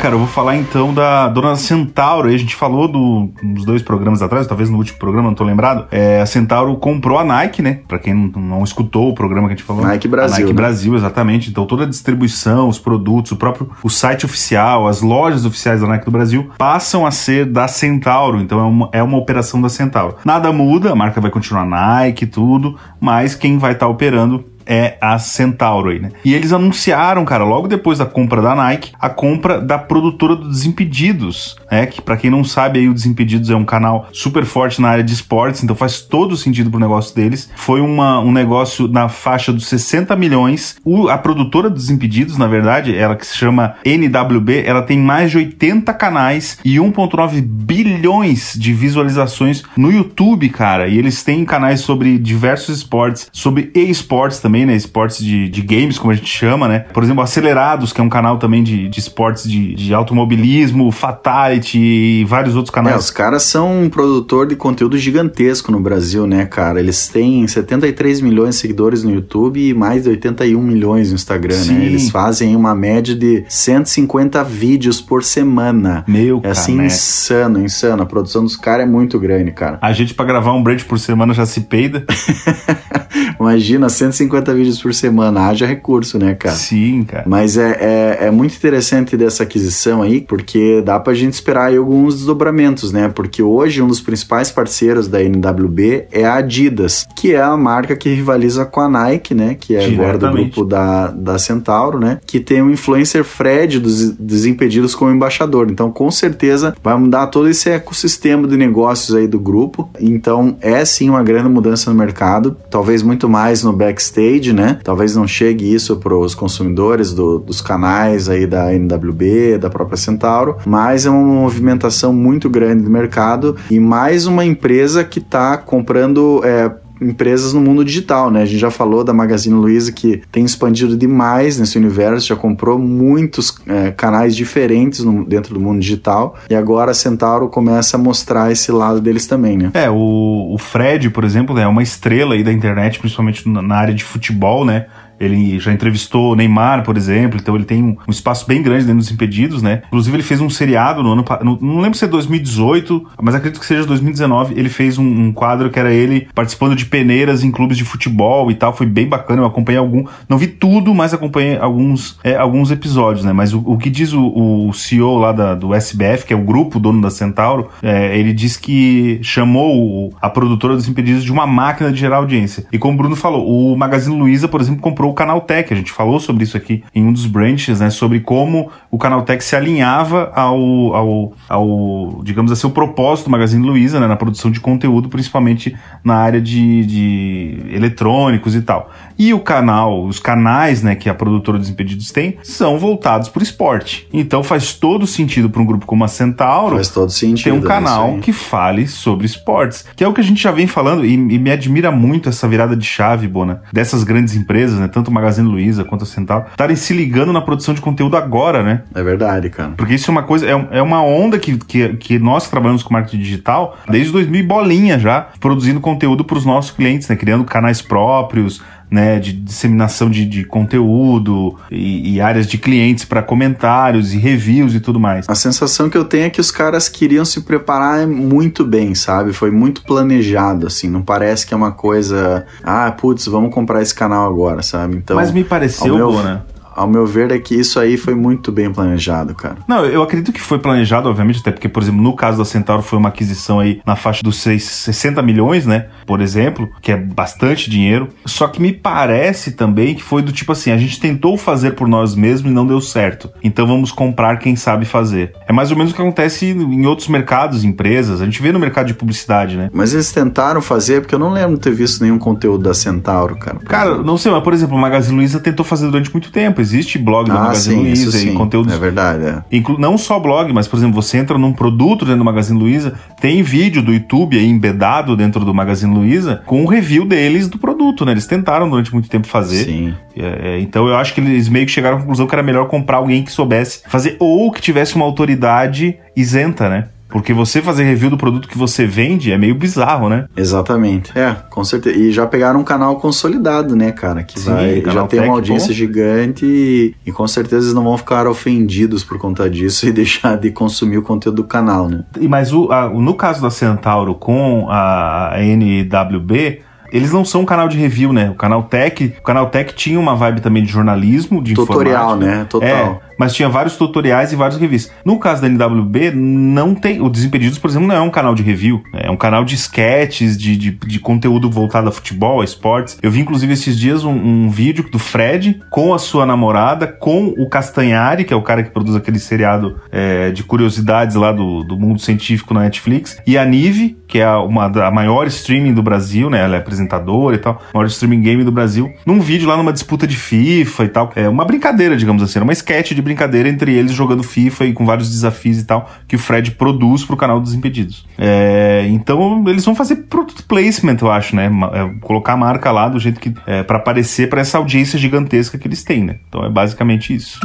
Cara, 0.00 0.14
eu 0.14 0.18
vou 0.18 0.28
falar 0.28 0.56
então 0.56 0.92
da 0.92 1.26
Dona 1.28 1.56
Centauro. 1.56 2.28
A 2.28 2.36
gente 2.36 2.54
falou 2.54 2.86
do, 2.86 3.30
dos 3.42 3.64
dois 3.64 3.82
programas 3.82 4.20
atrás, 4.20 4.46
talvez 4.46 4.68
no 4.68 4.76
último 4.76 4.98
programa, 4.98 5.28
não 5.28 5.34
tô 5.34 5.42
lembrado. 5.42 5.86
É, 5.90 6.20
a 6.20 6.26
Centauro 6.26 6.76
comprou 6.76 7.18
a 7.18 7.24
Nike, 7.24 7.62
né? 7.62 7.80
Pra 7.88 7.98
quem 7.98 8.14
não, 8.14 8.40
não, 8.40 8.64
escutou 8.64 9.08
o 9.08 9.14
programa 9.14 9.48
que 9.48 9.54
a 9.54 9.56
gente 9.56 9.66
falou. 9.66 9.82
Nike 9.82 10.06
Brasil. 10.06 10.36
A 10.36 10.38
Nike 10.38 10.52
né? 10.52 10.56
Brasil, 10.56 10.94
exatamente. 10.94 11.50
Então 11.50 11.66
toda 11.66 11.84
a 11.84 11.86
distribuição, 11.86 12.68
os 12.68 12.78
produtos, 12.78 13.32
o 13.32 13.36
próprio 13.36 13.70
o 13.82 13.88
site 13.88 14.26
oficial, 14.26 14.86
as 14.86 15.00
lojas 15.00 15.46
oficiais 15.46 15.80
da 15.80 15.86
Nike 15.86 16.04
do 16.04 16.10
Brasil 16.10 16.50
passam 16.58 17.06
a 17.06 17.10
ser 17.10 17.46
da 17.46 17.66
Centauro. 17.66 18.40
Então 18.40 18.60
é 18.60 18.64
uma, 18.64 18.88
é 18.92 19.02
uma 19.02 19.16
operação 19.16 19.60
da 19.60 19.68
Centauro. 19.68 20.16
Nada 20.24 20.52
muda, 20.52 20.92
a 20.92 20.94
marca 20.94 21.20
vai 21.20 21.30
continuar 21.30 21.64
Nike 21.64 22.24
e 22.24 22.28
tudo, 22.28 22.76
mas 23.00 23.34
quem 23.34 23.56
vai 23.56 23.72
estar 23.72 23.86
tá 23.86 23.90
operando 23.90 24.44
é 24.66 24.96
a 25.00 25.18
Centauro 25.18 25.90
aí, 25.90 26.00
né? 26.00 26.10
E 26.24 26.34
eles 26.34 26.52
anunciaram, 26.52 27.24
cara, 27.24 27.44
logo 27.44 27.68
depois 27.68 27.98
da 27.98 28.06
compra 28.06 28.42
da 28.42 28.54
Nike, 28.54 28.92
a 28.98 29.08
compra 29.08 29.60
da 29.60 29.78
produtora 29.78 30.34
do 30.34 30.48
Desimpedidos, 30.48 31.56
né? 31.70 31.86
Que 31.86 32.02
para 32.02 32.16
quem 32.16 32.30
não 32.30 32.42
sabe 32.42 32.80
aí 32.80 32.88
o 32.88 32.94
Desimpedidos 32.94 33.48
é 33.48 33.56
um 33.56 33.64
canal 33.64 34.08
super 34.12 34.44
forte 34.44 34.82
na 34.82 34.88
área 34.88 35.04
de 35.04 35.12
esportes, 35.12 35.62
então 35.62 35.76
faz 35.76 36.00
todo 36.00 36.36
sentido 36.36 36.70
pro 36.70 36.80
negócio 36.80 37.14
deles. 37.14 37.48
Foi 37.54 37.80
uma, 37.80 38.20
um 38.20 38.32
negócio 38.32 38.88
na 38.88 39.08
faixa 39.08 39.52
dos 39.52 39.68
60 39.68 40.16
milhões. 40.16 40.76
O, 40.84 41.08
a 41.08 41.16
produtora 41.16 41.70
do 41.70 41.76
Desimpedidos, 41.76 42.36
na 42.36 42.48
verdade, 42.48 42.96
ela 42.96 43.14
que 43.14 43.26
se 43.26 43.36
chama 43.36 43.76
NWB, 43.84 44.64
ela 44.66 44.82
tem 44.82 44.98
mais 44.98 45.30
de 45.30 45.38
80 45.38 45.94
canais 45.94 46.58
e 46.64 46.76
1.9 46.76 47.40
bilhões 47.40 48.54
de 48.58 48.72
visualizações 48.72 49.62
no 49.76 49.92
YouTube, 49.92 50.48
cara. 50.48 50.88
E 50.88 50.98
eles 50.98 51.22
têm 51.22 51.44
canais 51.44 51.80
sobre 51.80 52.18
diversos 52.18 52.78
esportes, 52.78 53.28
sobre 53.32 53.70
e-sports 53.74 54.40
também 54.40 54.55
também, 54.56 54.64
né? 54.64 54.74
Esportes 54.74 55.18
de, 55.18 55.48
de 55.48 55.60
games, 55.60 55.98
como 55.98 56.10
a 56.10 56.14
gente 56.14 56.28
chama, 56.28 56.66
né? 56.66 56.80
Por 56.92 57.02
exemplo, 57.02 57.22
Acelerados, 57.22 57.92
que 57.92 58.00
é 58.00 58.04
um 58.04 58.08
canal 58.08 58.38
também 58.38 58.62
de, 58.62 58.88
de 58.88 58.98
esportes 58.98 59.48
de, 59.48 59.74
de 59.74 59.92
automobilismo, 59.92 60.90
Fatality 60.90 61.78
e 61.78 62.24
vários 62.24 62.56
outros 62.56 62.74
canais. 62.74 62.96
É, 62.96 62.98
os 62.98 63.10
caras 63.10 63.42
são 63.42 63.82
um 63.82 63.90
produtor 63.90 64.46
de 64.46 64.56
conteúdo 64.56 64.96
gigantesco 64.96 65.70
no 65.70 65.78
Brasil, 65.80 66.26
né, 66.26 66.46
cara? 66.46 66.80
Eles 66.80 67.08
têm 67.08 67.46
73 67.46 68.20
milhões 68.20 68.54
de 68.54 68.60
seguidores 68.62 69.02
no 69.02 69.12
YouTube 69.12 69.60
e 69.60 69.74
mais 69.74 70.04
de 70.04 70.10
81 70.10 70.60
milhões 70.62 71.10
no 71.10 71.16
Instagram, 71.16 71.56
né? 71.56 71.62
Sim. 71.62 71.74
né? 71.74 71.86
Eles 71.86 72.10
fazem 72.10 72.56
uma 72.56 72.74
média 72.74 73.14
de 73.14 73.44
150 73.48 74.42
vídeos 74.44 75.00
por 75.00 75.22
semana. 75.22 76.04
Meu, 76.08 76.40
É 76.42 76.50
assim, 76.50 76.76
caneca. 76.76 76.94
insano, 76.94 77.64
insano. 77.64 78.02
A 78.02 78.06
produção 78.06 78.42
dos 78.42 78.56
caras 78.56 78.86
é 78.86 78.88
muito 78.88 79.18
grande, 79.18 79.50
cara. 79.50 79.78
A 79.82 79.92
gente, 79.92 80.14
para 80.14 80.24
gravar 80.24 80.52
um 80.54 80.62
brand 80.62 80.82
por 80.84 80.98
semana, 80.98 81.34
já 81.34 81.44
se 81.44 81.62
peida. 81.62 82.06
Imagina, 83.38 83.88
150 83.88 84.45
vídeos 84.54 84.80
por 84.80 84.94
semana, 84.94 85.48
haja 85.48 85.66
recurso, 85.66 86.18
né, 86.18 86.34
cara? 86.34 86.54
Sim, 86.54 87.04
cara. 87.04 87.24
Mas 87.26 87.56
é, 87.56 88.18
é, 88.20 88.26
é, 88.26 88.30
muito 88.30 88.54
interessante 88.54 89.16
dessa 89.16 89.42
aquisição 89.42 90.02
aí, 90.02 90.20
porque 90.20 90.82
dá 90.82 90.98
pra 90.98 91.14
gente 91.14 91.34
esperar 91.34 91.66
aí 91.66 91.76
alguns 91.76 92.16
desdobramentos, 92.16 92.92
né? 92.92 93.08
Porque 93.08 93.42
hoje 93.42 93.82
um 93.82 93.88
dos 93.88 94.00
principais 94.00 94.50
parceiros 94.50 95.08
da 95.08 95.22
NWB 95.22 96.06
é 96.12 96.24
a 96.24 96.36
Adidas, 96.36 97.06
que 97.16 97.32
é 97.32 97.42
a 97.42 97.56
marca 97.56 97.96
que 97.96 98.08
rivaliza 98.08 98.64
com 98.64 98.80
a 98.80 98.88
Nike, 98.88 99.34
né? 99.34 99.56
Que 99.58 99.76
é 99.76 99.86
agora 99.86 100.18
do 100.18 100.30
grupo 100.30 100.64
da, 100.64 101.08
da 101.08 101.38
Centauro, 101.38 101.98
né? 101.98 102.18
Que 102.26 102.40
tem 102.40 102.62
o 102.62 102.70
influencer 102.70 103.24
Fred 103.24 103.80
dos 103.80 104.10
Desimpedidos 104.10 104.94
como 104.94 105.10
embaixador. 105.10 105.68
Então, 105.70 105.90
com 105.90 106.10
certeza, 106.10 106.74
vai 106.82 106.96
mudar 106.96 107.26
todo 107.28 107.48
esse 107.48 107.70
ecossistema 107.70 108.46
de 108.46 108.56
negócios 108.56 109.14
aí 109.14 109.26
do 109.26 109.38
grupo. 109.38 109.88
Então, 110.00 110.56
é 110.60 110.84
sim 110.84 111.08
uma 111.10 111.22
grande 111.22 111.48
mudança 111.48 111.90
no 111.90 111.96
mercado, 111.96 112.56
talvez 112.70 113.02
muito 113.02 113.28
mais 113.28 113.62
no 113.62 113.72
backstage, 113.72 114.35
né? 114.52 114.78
Talvez 114.82 115.16
não 115.16 115.26
chegue 115.26 115.72
isso 115.72 115.96
para 115.96 116.16
os 116.16 116.34
consumidores 116.34 117.12
do, 117.12 117.38
dos 117.38 117.60
canais 117.60 118.28
aí 118.28 118.46
da 118.46 118.72
NWB, 118.72 119.58
da 119.58 119.70
própria 119.70 119.96
Centauro, 119.96 120.56
mas 120.66 121.06
é 121.06 121.10
uma 121.10 121.22
movimentação 121.22 122.12
muito 122.12 122.48
grande 122.48 122.82
do 122.82 122.90
mercado 122.90 123.56
e 123.70 123.80
mais 123.80 124.26
uma 124.26 124.44
empresa 124.44 125.04
que 125.04 125.18
está 125.18 125.56
comprando 125.56 126.40
é, 126.44 126.70
empresas 127.00 127.52
no 127.52 127.60
mundo 127.60 127.84
digital, 127.84 128.30
né? 128.30 128.42
A 128.42 128.46
gente 128.46 128.58
já 128.58 128.70
falou 128.70 129.04
da 129.04 129.12
Magazine 129.12 129.54
Luiza 129.54 129.92
que 129.92 130.22
tem 130.30 130.44
expandido 130.44 130.96
demais 130.96 131.58
nesse 131.58 131.78
universo, 131.78 132.28
já 132.28 132.36
comprou 132.36 132.78
muitos 132.78 133.54
é, 133.66 133.90
canais 133.90 134.34
diferentes 134.34 135.04
no, 135.04 135.24
dentro 135.24 135.54
do 135.54 135.60
mundo 135.60 135.80
digital 135.80 136.36
e 136.48 136.54
agora 136.54 136.90
a 136.90 136.94
Centauro 136.94 137.48
começa 137.48 137.96
a 137.96 138.00
mostrar 138.00 138.50
esse 138.50 138.70
lado 138.72 139.00
deles 139.00 139.26
também, 139.26 139.56
né? 139.56 139.70
É, 139.74 139.90
o, 139.90 140.54
o 140.54 140.58
Fred, 140.58 141.10
por 141.10 141.24
exemplo, 141.24 141.58
é 141.58 141.66
uma 141.66 141.82
estrela 141.82 142.34
aí 142.34 142.42
da 142.42 142.52
internet, 142.52 142.98
principalmente 142.98 143.48
na 143.48 143.76
área 143.76 143.94
de 143.94 144.04
futebol, 144.04 144.64
né? 144.64 144.86
Ele 145.18 145.58
já 145.58 145.72
entrevistou 145.72 146.36
Neymar, 146.36 146.82
por 146.82 146.96
exemplo, 146.96 147.38
então 147.40 147.54
ele 147.54 147.64
tem 147.64 147.82
um, 147.82 147.96
um, 148.06 148.10
espaço 148.10 148.46
bem 148.46 148.62
grande 148.62 148.84
dentro 148.84 148.98
dos 148.98 149.10
impedidos, 149.10 149.62
né? 149.62 149.82
Inclusive, 149.86 150.16
ele 150.16 150.22
fez 150.22 150.40
um 150.40 150.50
seriado 150.50 151.02
no 151.02 151.12
ano. 151.12 151.24
No, 151.42 151.58
não 151.60 151.80
lembro 151.80 151.96
se 151.98 152.04
é 152.04 152.08
2018, 152.08 153.06
mas 153.20 153.34
acredito 153.34 153.60
que 153.60 153.66
seja 153.66 153.86
2019. 153.86 154.54
Ele 154.58 154.68
fez 154.68 154.98
um, 154.98 155.04
um, 155.04 155.32
quadro 155.32 155.70
que 155.70 155.78
era 155.78 155.92
ele 155.92 156.28
participando 156.34 156.76
de 156.76 156.84
peneiras 156.86 157.42
em 157.42 157.50
clubes 157.50 157.76
de 157.76 157.84
futebol 157.84 158.50
e 158.50 158.54
tal. 158.54 158.74
Foi 158.74 158.86
bem 158.86 159.08
bacana. 159.08 159.42
Eu 159.42 159.46
acompanhei 159.46 159.78
algum. 159.78 160.04
Não 160.28 160.38
vi 160.38 160.46
tudo, 160.46 160.94
mas 160.94 161.14
acompanhei 161.14 161.56
alguns, 161.56 162.18
é, 162.22 162.36
alguns 162.36 162.70
episódios, 162.70 163.24
né? 163.24 163.32
Mas 163.32 163.52
o, 163.52 163.62
o 163.64 163.78
que 163.78 163.90
diz 163.90 164.12
o, 164.12 164.68
o, 164.68 164.72
CEO 164.72 165.18
lá 165.18 165.32
da, 165.32 165.54
do 165.54 165.74
SBF, 165.74 166.26
que 166.26 166.32
é 166.32 166.36
o 166.36 166.42
grupo 166.42 166.78
dono 166.78 167.00
da 167.00 167.10
Centauro, 167.10 167.68
é, 167.82 168.18
ele 168.18 168.32
diz 168.32 168.56
que 168.56 169.18
chamou 169.22 170.14
a 170.20 170.28
produtora 170.28 170.74
dos 170.74 170.88
impedidos 170.88 171.24
de 171.24 171.32
uma 171.32 171.46
máquina 171.46 171.90
de 171.90 171.98
gerar 171.98 172.16
audiência. 172.16 172.66
E 172.72 172.78
como 172.78 172.94
o 172.94 172.96
Bruno 172.96 173.16
falou, 173.16 173.46
o 173.46 173.76
Magazine 173.76 174.16
Luiza, 174.16 174.48
por 174.48 174.60
exemplo, 174.60 174.80
comprou 174.80 175.05
comprou 175.06 175.10
o 175.10 175.14
Canaltech. 175.14 175.72
A 175.72 175.76
gente 175.76 175.92
falou 175.92 176.18
sobre 176.18 176.44
isso 176.44 176.56
aqui 176.56 176.82
em 176.94 177.04
um 177.04 177.12
dos 177.12 177.26
branches, 177.26 177.80
né? 177.80 177.90
Sobre 177.90 178.20
como 178.20 178.70
o 178.90 178.98
Canaltech 178.98 179.42
se 179.42 179.54
alinhava 179.54 180.32
ao, 180.34 180.94
ao, 180.94 181.32
ao 181.48 182.22
digamos 182.22 182.50
assim, 182.50 182.66
o 182.66 182.70
propósito 182.70 183.26
do 183.26 183.30
Magazine 183.30 183.64
Luiza, 183.64 184.00
né? 184.00 184.06
Na 184.06 184.16
produção 184.16 184.50
de 184.50 184.60
conteúdo, 184.60 185.08
principalmente 185.08 185.76
na 186.02 186.16
área 186.16 186.40
de, 186.40 186.84
de 186.84 187.62
eletrônicos 187.72 188.54
e 188.54 188.62
tal. 188.62 188.90
E 189.18 189.32
o 189.32 189.40
canal, 189.40 190.04
os 190.04 190.18
canais, 190.18 190.82
né, 190.82 190.94
que 190.94 191.08
a 191.08 191.14
produtora 191.14 191.58
dos 191.58 191.70
Impedidos 191.70 192.10
tem, 192.12 192.36
são 192.42 192.78
voltados 192.78 193.28
para 193.28 193.40
o 193.40 193.42
esporte. 193.42 194.06
Então 194.12 194.42
faz 194.42 194.74
todo 194.74 195.06
sentido 195.06 195.48
para 195.48 195.62
um 195.62 195.64
grupo 195.64 195.86
como 195.86 196.04
a 196.04 196.08
Centauro 196.08 196.76
faz 196.76 196.88
todo 196.90 197.10
sentido, 197.10 197.44
ter 197.44 197.52
um 197.52 197.60
né, 197.60 197.66
canal 197.66 198.18
que 198.18 198.32
fale 198.32 198.86
sobre 198.86 199.24
esportes, 199.24 199.86
que 199.96 200.04
é 200.04 200.08
o 200.08 200.12
que 200.12 200.20
a 200.20 200.24
gente 200.24 200.42
já 200.42 200.50
vem 200.50 200.66
falando 200.66 201.04
e, 201.04 201.14
e 201.14 201.38
me 201.38 201.50
admira 201.50 201.90
muito 201.90 202.28
essa 202.28 202.46
virada 202.46 202.76
de 202.76 202.84
chave, 202.84 203.26
Bona, 203.26 203.62
dessas 203.72 204.04
grandes 204.04 204.36
empresas, 204.36 204.78
né? 204.78 204.88
Tanto 204.96 205.08
o 205.08 205.12
Magazine 205.12 205.46
Luiza 205.46 205.84
quanto 205.84 206.04
a 206.04 206.06
Centauro, 206.06 206.46
estarem 206.50 206.74
se 206.74 206.94
ligando 206.94 207.30
na 207.30 207.42
produção 207.42 207.74
de 207.74 207.82
conteúdo 207.82 208.16
agora, 208.16 208.62
né? 208.62 208.80
É 208.94 209.02
verdade, 209.02 209.50
cara. 209.50 209.72
Porque 209.76 209.92
isso 209.92 210.10
é 210.10 210.12
uma 210.12 210.22
coisa, 210.22 210.46
é, 210.46 210.78
é 210.78 210.80
uma 210.80 211.02
onda 211.02 211.38
que, 211.38 211.58
que, 211.58 211.88
que 211.96 212.18
nós 212.18 212.48
trabalhamos 212.48 212.82
com 212.82 212.94
marketing 212.94 213.18
digital 213.18 213.76
desde 213.90 214.10
2000 214.10 214.46
bolinha 214.46 214.98
já, 214.98 215.28
produzindo 215.38 215.80
conteúdo 215.80 216.24
para 216.24 216.38
os 216.38 216.46
nossos 216.46 216.70
clientes, 216.70 217.08
né? 217.08 217.16
Criando 217.16 217.44
canais 217.44 217.82
próprios, 217.82 218.62
né, 218.90 219.18
de 219.18 219.32
disseminação 219.32 220.08
de, 220.08 220.24
de 220.24 220.44
conteúdo 220.44 221.56
e, 221.70 222.14
e, 222.14 222.20
áreas 222.20 222.46
de 222.46 222.56
clientes 222.56 223.04
para 223.04 223.22
comentários 223.22 224.14
e 224.14 224.18
reviews 224.18 224.74
e 224.74 224.80
tudo 224.80 225.00
mais. 225.00 225.28
A 225.28 225.34
sensação 225.34 225.90
que 225.90 225.98
eu 225.98 226.04
tenho 226.04 226.26
é 226.26 226.30
que 226.30 226.40
os 226.40 226.50
caras 226.50 226.88
queriam 226.88 227.24
se 227.24 227.40
preparar 227.40 228.06
muito 228.06 228.64
bem, 228.64 228.94
sabe? 228.94 229.32
Foi 229.32 229.50
muito 229.50 229.82
planejado, 229.82 230.66
assim. 230.66 230.88
Não 230.88 231.02
parece 231.02 231.46
que 231.46 231.52
é 231.52 231.56
uma 231.56 231.72
coisa, 231.72 232.46
ah, 232.62 232.90
putz, 232.92 233.26
vamos 233.26 233.52
comprar 233.52 233.82
esse 233.82 233.94
canal 233.94 234.28
agora, 234.28 234.62
sabe? 234.62 234.96
Então, 234.96 235.16
Mas 235.16 235.32
me 235.32 235.44
pareceu, 235.44 235.96
meu... 235.96 236.22
né? 236.22 236.42
Ao 236.76 236.86
meu 236.86 237.06
ver, 237.06 237.32
é 237.32 237.38
que 237.38 237.54
isso 237.54 237.80
aí 237.80 237.96
foi 237.96 238.14
muito 238.14 238.52
bem 238.52 238.70
planejado, 238.70 239.34
cara. 239.34 239.56
Não, 239.66 239.84
eu 239.84 240.02
acredito 240.02 240.32
que 240.32 240.40
foi 240.40 240.58
planejado, 240.58 241.08
obviamente, 241.08 241.40
até 241.40 241.50
porque, 241.50 241.68
por 241.68 241.82
exemplo, 241.82 242.02
no 242.02 242.14
caso 242.14 242.36
da 242.36 242.44
Centauro 242.44 242.82
foi 242.82 242.98
uma 242.98 243.08
aquisição 243.08 243.58
aí 243.58 243.80
na 243.86 243.96
faixa 243.96 244.22
dos 244.22 244.36
6, 244.40 244.62
60 244.62 245.22
milhões, 245.22 245.64
né? 245.64 245.86
Por 246.06 246.20
exemplo, 246.20 246.68
que 246.82 246.92
é 246.92 246.96
bastante 246.96 247.70
dinheiro. 247.70 248.08
Só 248.26 248.46
que 248.46 248.60
me 248.60 248.72
parece 248.72 249.52
também 249.52 249.94
que 249.94 250.02
foi 250.02 250.20
do 250.20 250.32
tipo 250.32 250.52
assim: 250.52 250.70
a 250.70 250.76
gente 250.76 251.00
tentou 251.00 251.36
fazer 251.38 251.72
por 251.72 251.88
nós 251.88 252.14
mesmos 252.14 252.50
e 252.50 252.54
não 252.54 252.66
deu 252.66 252.80
certo. 252.80 253.30
Então 253.42 253.66
vamos 253.66 253.90
comprar 253.90 254.38
quem 254.38 254.54
sabe 254.54 254.84
fazer. 254.84 255.32
É 255.48 255.52
mais 255.52 255.70
ou 255.70 255.76
menos 255.76 255.92
o 255.92 255.94
que 255.96 256.02
acontece 256.02 256.46
em 256.46 256.86
outros 256.86 257.08
mercados, 257.08 257.64
empresas. 257.64 258.20
A 258.20 258.24
gente 258.26 258.42
vê 258.42 258.52
no 258.52 258.58
mercado 258.58 258.86
de 258.86 258.94
publicidade, 258.94 259.56
né? 259.56 259.70
Mas 259.72 259.94
eles 259.94 260.12
tentaram 260.12 260.60
fazer, 260.60 261.00
porque 261.00 261.14
eu 261.14 261.18
não 261.18 261.30
lembro 261.30 261.54
de 261.54 261.60
ter 261.60 261.72
visto 261.72 262.02
nenhum 262.02 262.18
conteúdo 262.18 262.64
da 262.64 262.74
Centauro, 262.74 263.36
cara. 263.36 263.58
Cara, 263.60 263.90
exemplo. 263.90 264.04
não 264.04 264.18
sei, 264.18 264.30
mas 264.30 264.42
por 264.42 264.52
exemplo, 264.52 264.76
o 264.76 264.80
Magazine 264.80 265.16
Luiza 265.16 265.40
tentou 265.40 265.64
fazer 265.64 265.86
durante 265.86 266.12
muito 266.12 266.30
tempo 266.30 266.60
existe 266.66 266.98
blog 266.98 267.28
da 267.28 267.34
ah, 267.34 267.44
Magazine 267.44 267.80
Luiza 267.80 268.22
e 268.22 268.32
conteúdos. 268.32 268.72
É 268.72 268.78
verdade, 268.78 269.24
é. 269.24 269.42
Inclu 269.50 269.78
não 269.78 269.96
só 269.96 270.18
blog, 270.18 270.52
mas, 270.52 270.66
por 270.66 270.76
exemplo, 270.76 271.00
você 271.00 271.18
entra 271.18 271.38
num 271.38 271.52
produto 271.52 272.04
dentro 272.04 272.18
do 272.18 272.24
Magazine 272.24 272.58
Luiza, 272.58 272.94
tem 273.20 273.42
vídeo 273.42 273.82
do 273.82 273.92
YouTube 273.92 274.36
aí 274.36 274.46
embedado 274.46 275.16
dentro 275.16 275.44
do 275.44 275.54
Magazine 275.54 275.94
Luiza 275.94 276.42
com 276.44 276.64
o 276.64 276.66
review 276.66 277.04
deles 277.04 277.48
do 277.48 277.58
produto, 277.58 278.04
né? 278.04 278.12
Eles 278.12 278.26
tentaram 278.26 278.68
durante 278.68 278.92
muito 278.92 279.08
tempo 279.08 279.26
fazer. 279.26 279.64
Sim. 279.64 279.94
É, 280.16 280.56
é 280.56 280.60
então 280.60 280.86
eu 280.88 280.96
acho 280.96 281.14
que 281.14 281.20
eles 281.20 281.48
meio 281.48 281.66
que 281.66 281.72
chegaram 281.72 281.96
à 281.96 282.00
conclusão 282.00 282.26
que 282.26 282.34
era 282.34 282.42
melhor 282.42 282.66
comprar 282.66 282.98
alguém 282.98 283.22
que 283.22 283.32
soubesse 283.32 283.82
fazer 283.86 284.16
ou 284.18 284.50
que 284.50 284.60
tivesse 284.60 284.96
uma 284.96 285.04
autoridade 285.04 285.96
isenta, 286.16 286.68
né? 286.68 286.88
Porque 287.08 287.32
você 287.32 287.62
fazer 287.62 287.84
review 287.84 288.10
do 288.10 288.16
produto 288.16 288.48
que 288.48 288.58
você 288.58 288.86
vende 288.86 289.32
é 289.32 289.38
meio 289.38 289.54
bizarro, 289.54 290.08
né? 290.08 290.26
Exatamente. 290.36 291.16
É, 291.16 291.36
com 291.50 291.64
certeza. 291.64 291.96
E 291.96 292.12
já 292.12 292.26
pegaram 292.26 292.60
um 292.60 292.64
canal 292.64 292.96
consolidado, 292.96 293.76
né, 293.76 293.92
cara? 293.92 294.22
Que 294.22 294.40
Sim, 294.40 294.50
vai, 294.50 294.82
já 294.86 295.06
tem 295.06 295.20
uma 295.20 295.34
audiência 295.34 295.68
bom. 295.68 295.74
gigante 295.74 296.44
e, 296.44 296.94
e, 297.06 297.12
com 297.12 297.26
certeza 297.26 297.66
eles 297.66 297.74
não 297.74 297.84
vão 297.84 297.96
ficar 297.96 298.26
ofendidos 298.26 299.04
por 299.04 299.18
conta 299.18 299.48
disso 299.48 299.86
e 299.86 299.92
deixar 299.92 300.36
de 300.36 300.50
consumir 300.50 300.98
o 300.98 301.02
conteúdo 301.02 301.36
do 301.36 301.44
canal, 301.44 301.88
né? 301.88 302.04
E, 302.20 302.28
mas 302.28 302.52
o, 302.52 302.70
a, 302.72 302.88
no 302.88 303.14
caso 303.14 303.40
da 303.40 303.50
Centauro 303.50 304.14
com 304.14 304.66
a, 304.68 305.34
a 305.34 305.42
NWB, 305.42 306.60
eles 306.92 307.12
não 307.12 307.24
são 307.24 307.42
um 307.42 307.44
canal 307.44 307.68
de 307.68 307.76
review, 307.76 308.12
né? 308.12 308.30
O 308.30 308.34
canal 308.34 308.64
Tech, 308.64 309.14
o 309.18 309.22
canal 309.22 309.50
Tech 309.50 309.74
tinha 309.74 309.98
uma 309.98 310.14
vibe 310.14 310.40
também 310.40 310.62
de 310.62 310.70
jornalismo, 310.70 311.42
de 311.42 311.54
Tutorial, 311.54 312.16
né? 312.16 312.46
Total. 312.48 312.68
É, 312.68 313.00
mas 313.18 313.34
tinha 313.34 313.48
vários 313.48 313.76
tutoriais 313.76 314.32
e 314.32 314.36
vários 314.36 314.58
reviews. 314.58 314.90
No 315.04 315.18
caso 315.18 315.42
da 315.42 315.48
NWB, 315.48 316.12
não 316.12 316.74
tem. 316.74 317.00
O 317.00 317.08
Desimpedidos, 317.08 317.58
por 317.58 317.70
exemplo, 317.70 317.88
não 317.88 317.94
é 317.94 318.00
um 318.00 318.10
canal 318.10 318.34
de 318.34 318.42
review. 318.42 318.82
Né? 318.92 319.02
É 319.04 319.10
um 319.10 319.16
canal 319.16 319.44
de 319.44 319.54
sketches, 319.54 320.36
de, 320.36 320.56
de, 320.56 320.70
de 320.70 320.98
conteúdo 320.98 321.50
voltado 321.50 321.88
a 321.88 321.92
futebol, 321.92 322.40
a 322.40 322.44
esportes. 322.44 322.98
Eu 323.02 323.10
vi, 323.10 323.20
inclusive, 323.20 323.52
esses 323.52 323.78
dias 323.78 324.04
um, 324.04 324.12
um, 324.12 324.50
vídeo 324.50 324.88
do 324.90 324.98
Fred 324.98 325.60
com 325.70 325.94
a 325.94 325.98
sua 325.98 326.26
namorada, 326.26 326.86
com 326.86 327.34
o 327.38 327.48
Castanhari, 327.48 328.24
que 328.24 328.32
é 328.32 328.36
o 328.36 328.42
cara 328.42 328.62
que 328.62 328.70
produz 328.70 328.96
aquele 328.96 329.18
seriado 329.18 329.80
é, 329.90 330.30
de 330.30 330.42
curiosidades 330.42 331.16
lá 331.16 331.32
do, 331.32 331.62
do 331.62 331.78
mundo 331.78 332.00
científico 332.00 332.54
na 332.54 332.60
Netflix, 332.60 333.20
e 333.26 333.36
a 333.36 333.44
Nive, 333.44 333.96
que 334.06 334.18
é 334.18 334.30
uma 334.36 334.68
da 334.68 334.90
maior 334.90 335.26
streaming 335.26 335.74
do 335.74 335.82
Brasil, 335.82 336.30
né? 336.30 336.42
Ela 336.42 336.56
é 336.56 336.58
apresentadora 336.58 337.36
e 337.36 337.38
tal, 337.38 337.60
maior 337.74 337.86
streaming 337.86 338.20
game 338.20 338.44
do 338.44 338.52
Brasil, 338.52 338.92
num 339.04 339.20
vídeo 339.20 339.48
lá 339.48 339.56
numa 339.56 339.72
disputa 339.72 340.06
de 340.06 340.16
FIFA 340.16 340.84
e 340.84 340.88
tal. 340.88 341.12
É 341.14 341.28
uma 341.28 341.44
brincadeira, 341.44 341.96
digamos 341.96 342.22
assim, 342.22 342.38
uma 342.38 342.52
sketch 342.52 342.92
de 342.92 343.02
brincadeira 343.06 343.48
entre 343.48 343.72
eles 343.72 343.92
jogando 343.92 344.24
FIFA 344.24 344.66
e 344.66 344.72
com 344.72 344.84
vários 344.84 345.08
desafios 345.08 345.58
e 345.58 345.64
tal, 345.64 345.88
que 346.08 346.16
o 346.16 346.18
Fred 346.18 346.50
produz 346.52 347.04
pro 347.04 347.16
canal 347.16 347.40
dos 347.40 347.54
Impedidos. 347.54 348.04
É, 348.18 348.84
então 348.88 349.44
eles 349.46 349.64
vão 349.64 349.74
fazer 349.74 349.96
product 350.08 350.42
placement, 350.42 350.96
eu 351.00 351.10
acho, 351.10 351.36
né? 351.36 351.48
É, 351.72 352.00
colocar 352.00 352.32
a 352.32 352.36
marca 352.36 352.70
lá 352.72 352.88
do 352.88 352.98
jeito 352.98 353.20
que. 353.20 353.32
É, 353.46 353.62
para 353.62 353.76
aparecer 353.76 354.28
para 354.28 354.40
essa 354.40 354.58
audiência 354.58 354.98
gigantesca 354.98 355.56
que 355.56 355.68
eles 355.68 355.84
têm, 355.84 356.04
né? 356.04 356.16
Então 356.28 356.44
é 356.44 356.50
basicamente 356.50 357.14
isso. 357.14 357.38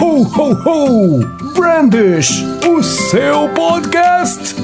Ho, 0.00 0.22
ho, 0.22 0.52
ho! 0.64 1.52
Brandish, 1.54 2.42
o 2.66 2.82
seu 2.82 3.48
podcast! 3.50 4.54